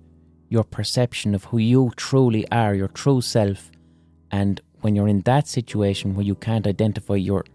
[0.49, 3.71] your perception of who you truly are, your true self.
[4.31, 7.45] And when you're in that situation where you can't identify your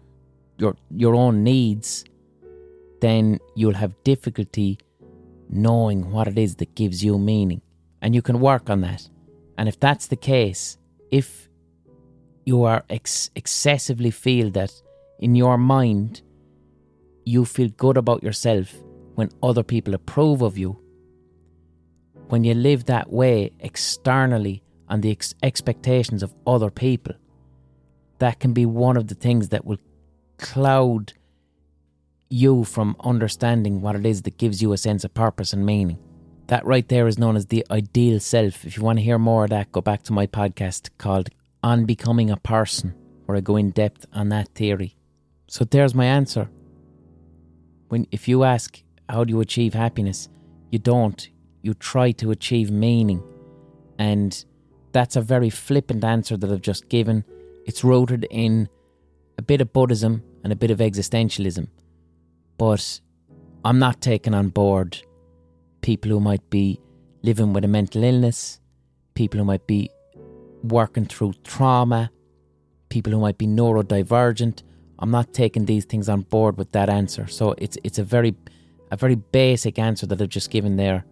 [0.57, 2.05] your your own needs,
[3.01, 4.77] then you'll have difficulty
[5.49, 7.61] knowing what it is that gives you meaning.
[8.01, 9.09] And you can work on that.
[9.57, 10.77] And if that's the case,
[11.11, 11.42] if
[12.45, 14.71] you are ex- excessively feel that
[15.19, 16.21] in your mind
[17.25, 18.75] you feel good about yourself
[19.15, 20.83] when other people approve of you
[22.33, 27.13] when you live that way externally on the ex- expectations of other people,
[28.19, 29.77] that can be one of the things that will
[30.37, 31.13] cloud
[32.29, 35.99] you from understanding what it is that gives you a sense of purpose and meaning.
[36.47, 38.65] That right there is known as the ideal self.
[38.65, 41.29] If you want to hear more of that, go back to my podcast called
[41.63, 42.93] On Becoming a Person,
[43.25, 44.95] where I go in depth on that theory.
[45.47, 46.49] So there's my answer.
[47.87, 50.29] When if you ask how do you achieve happiness,
[50.71, 51.29] you don't.
[51.61, 53.23] You try to achieve meaning.
[53.97, 54.43] And
[54.91, 57.23] that's a very flippant answer that I've just given.
[57.65, 58.67] It's rooted in
[59.37, 61.67] a bit of Buddhism and a bit of existentialism.
[62.57, 62.99] But
[63.63, 65.01] I'm not taking on board
[65.81, 66.79] people who might be
[67.21, 68.59] living with a mental illness,
[69.13, 69.89] people who might be
[70.63, 72.11] working through trauma,
[72.89, 74.63] people who might be neurodivergent.
[74.99, 77.27] I'm not taking these things on board with that answer.
[77.27, 78.35] So it's it's a very
[78.91, 81.05] a very basic answer that I've just given there.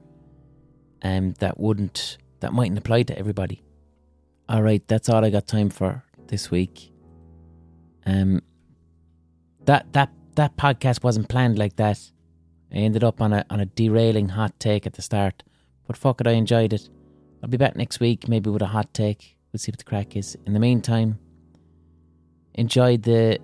[1.04, 3.64] Um that wouldn't that mightn't apply to everybody.
[4.50, 6.92] Alright, that's all I got time for this week.
[8.06, 8.42] Um
[9.66, 12.00] that that that podcast wasn't planned like that.
[12.74, 15.44] I ended up on a on a derailing hot take at the start.
[15.88, 16.90] But fuck it, I enjoyed it.
[17.44, 19.36] I'll be back next week, maybe with a hot take.
[19.52, 20.38] We'll see what the crack is.
[20.46, 21.20] In the meantime,
[22.56, 23.40] enjoy the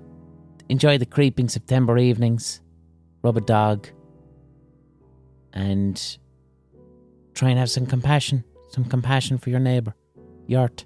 [0.69, 2.61] enjoy the creeping September evenings.
[3.23, 3.87] Rub a dog.
[5.53, 6.17] And
[7.33, 8.43] try and have some compassion.
[8.69, 9.95] Some compassion for your neighbour.
[10.47, 10.85] Yart.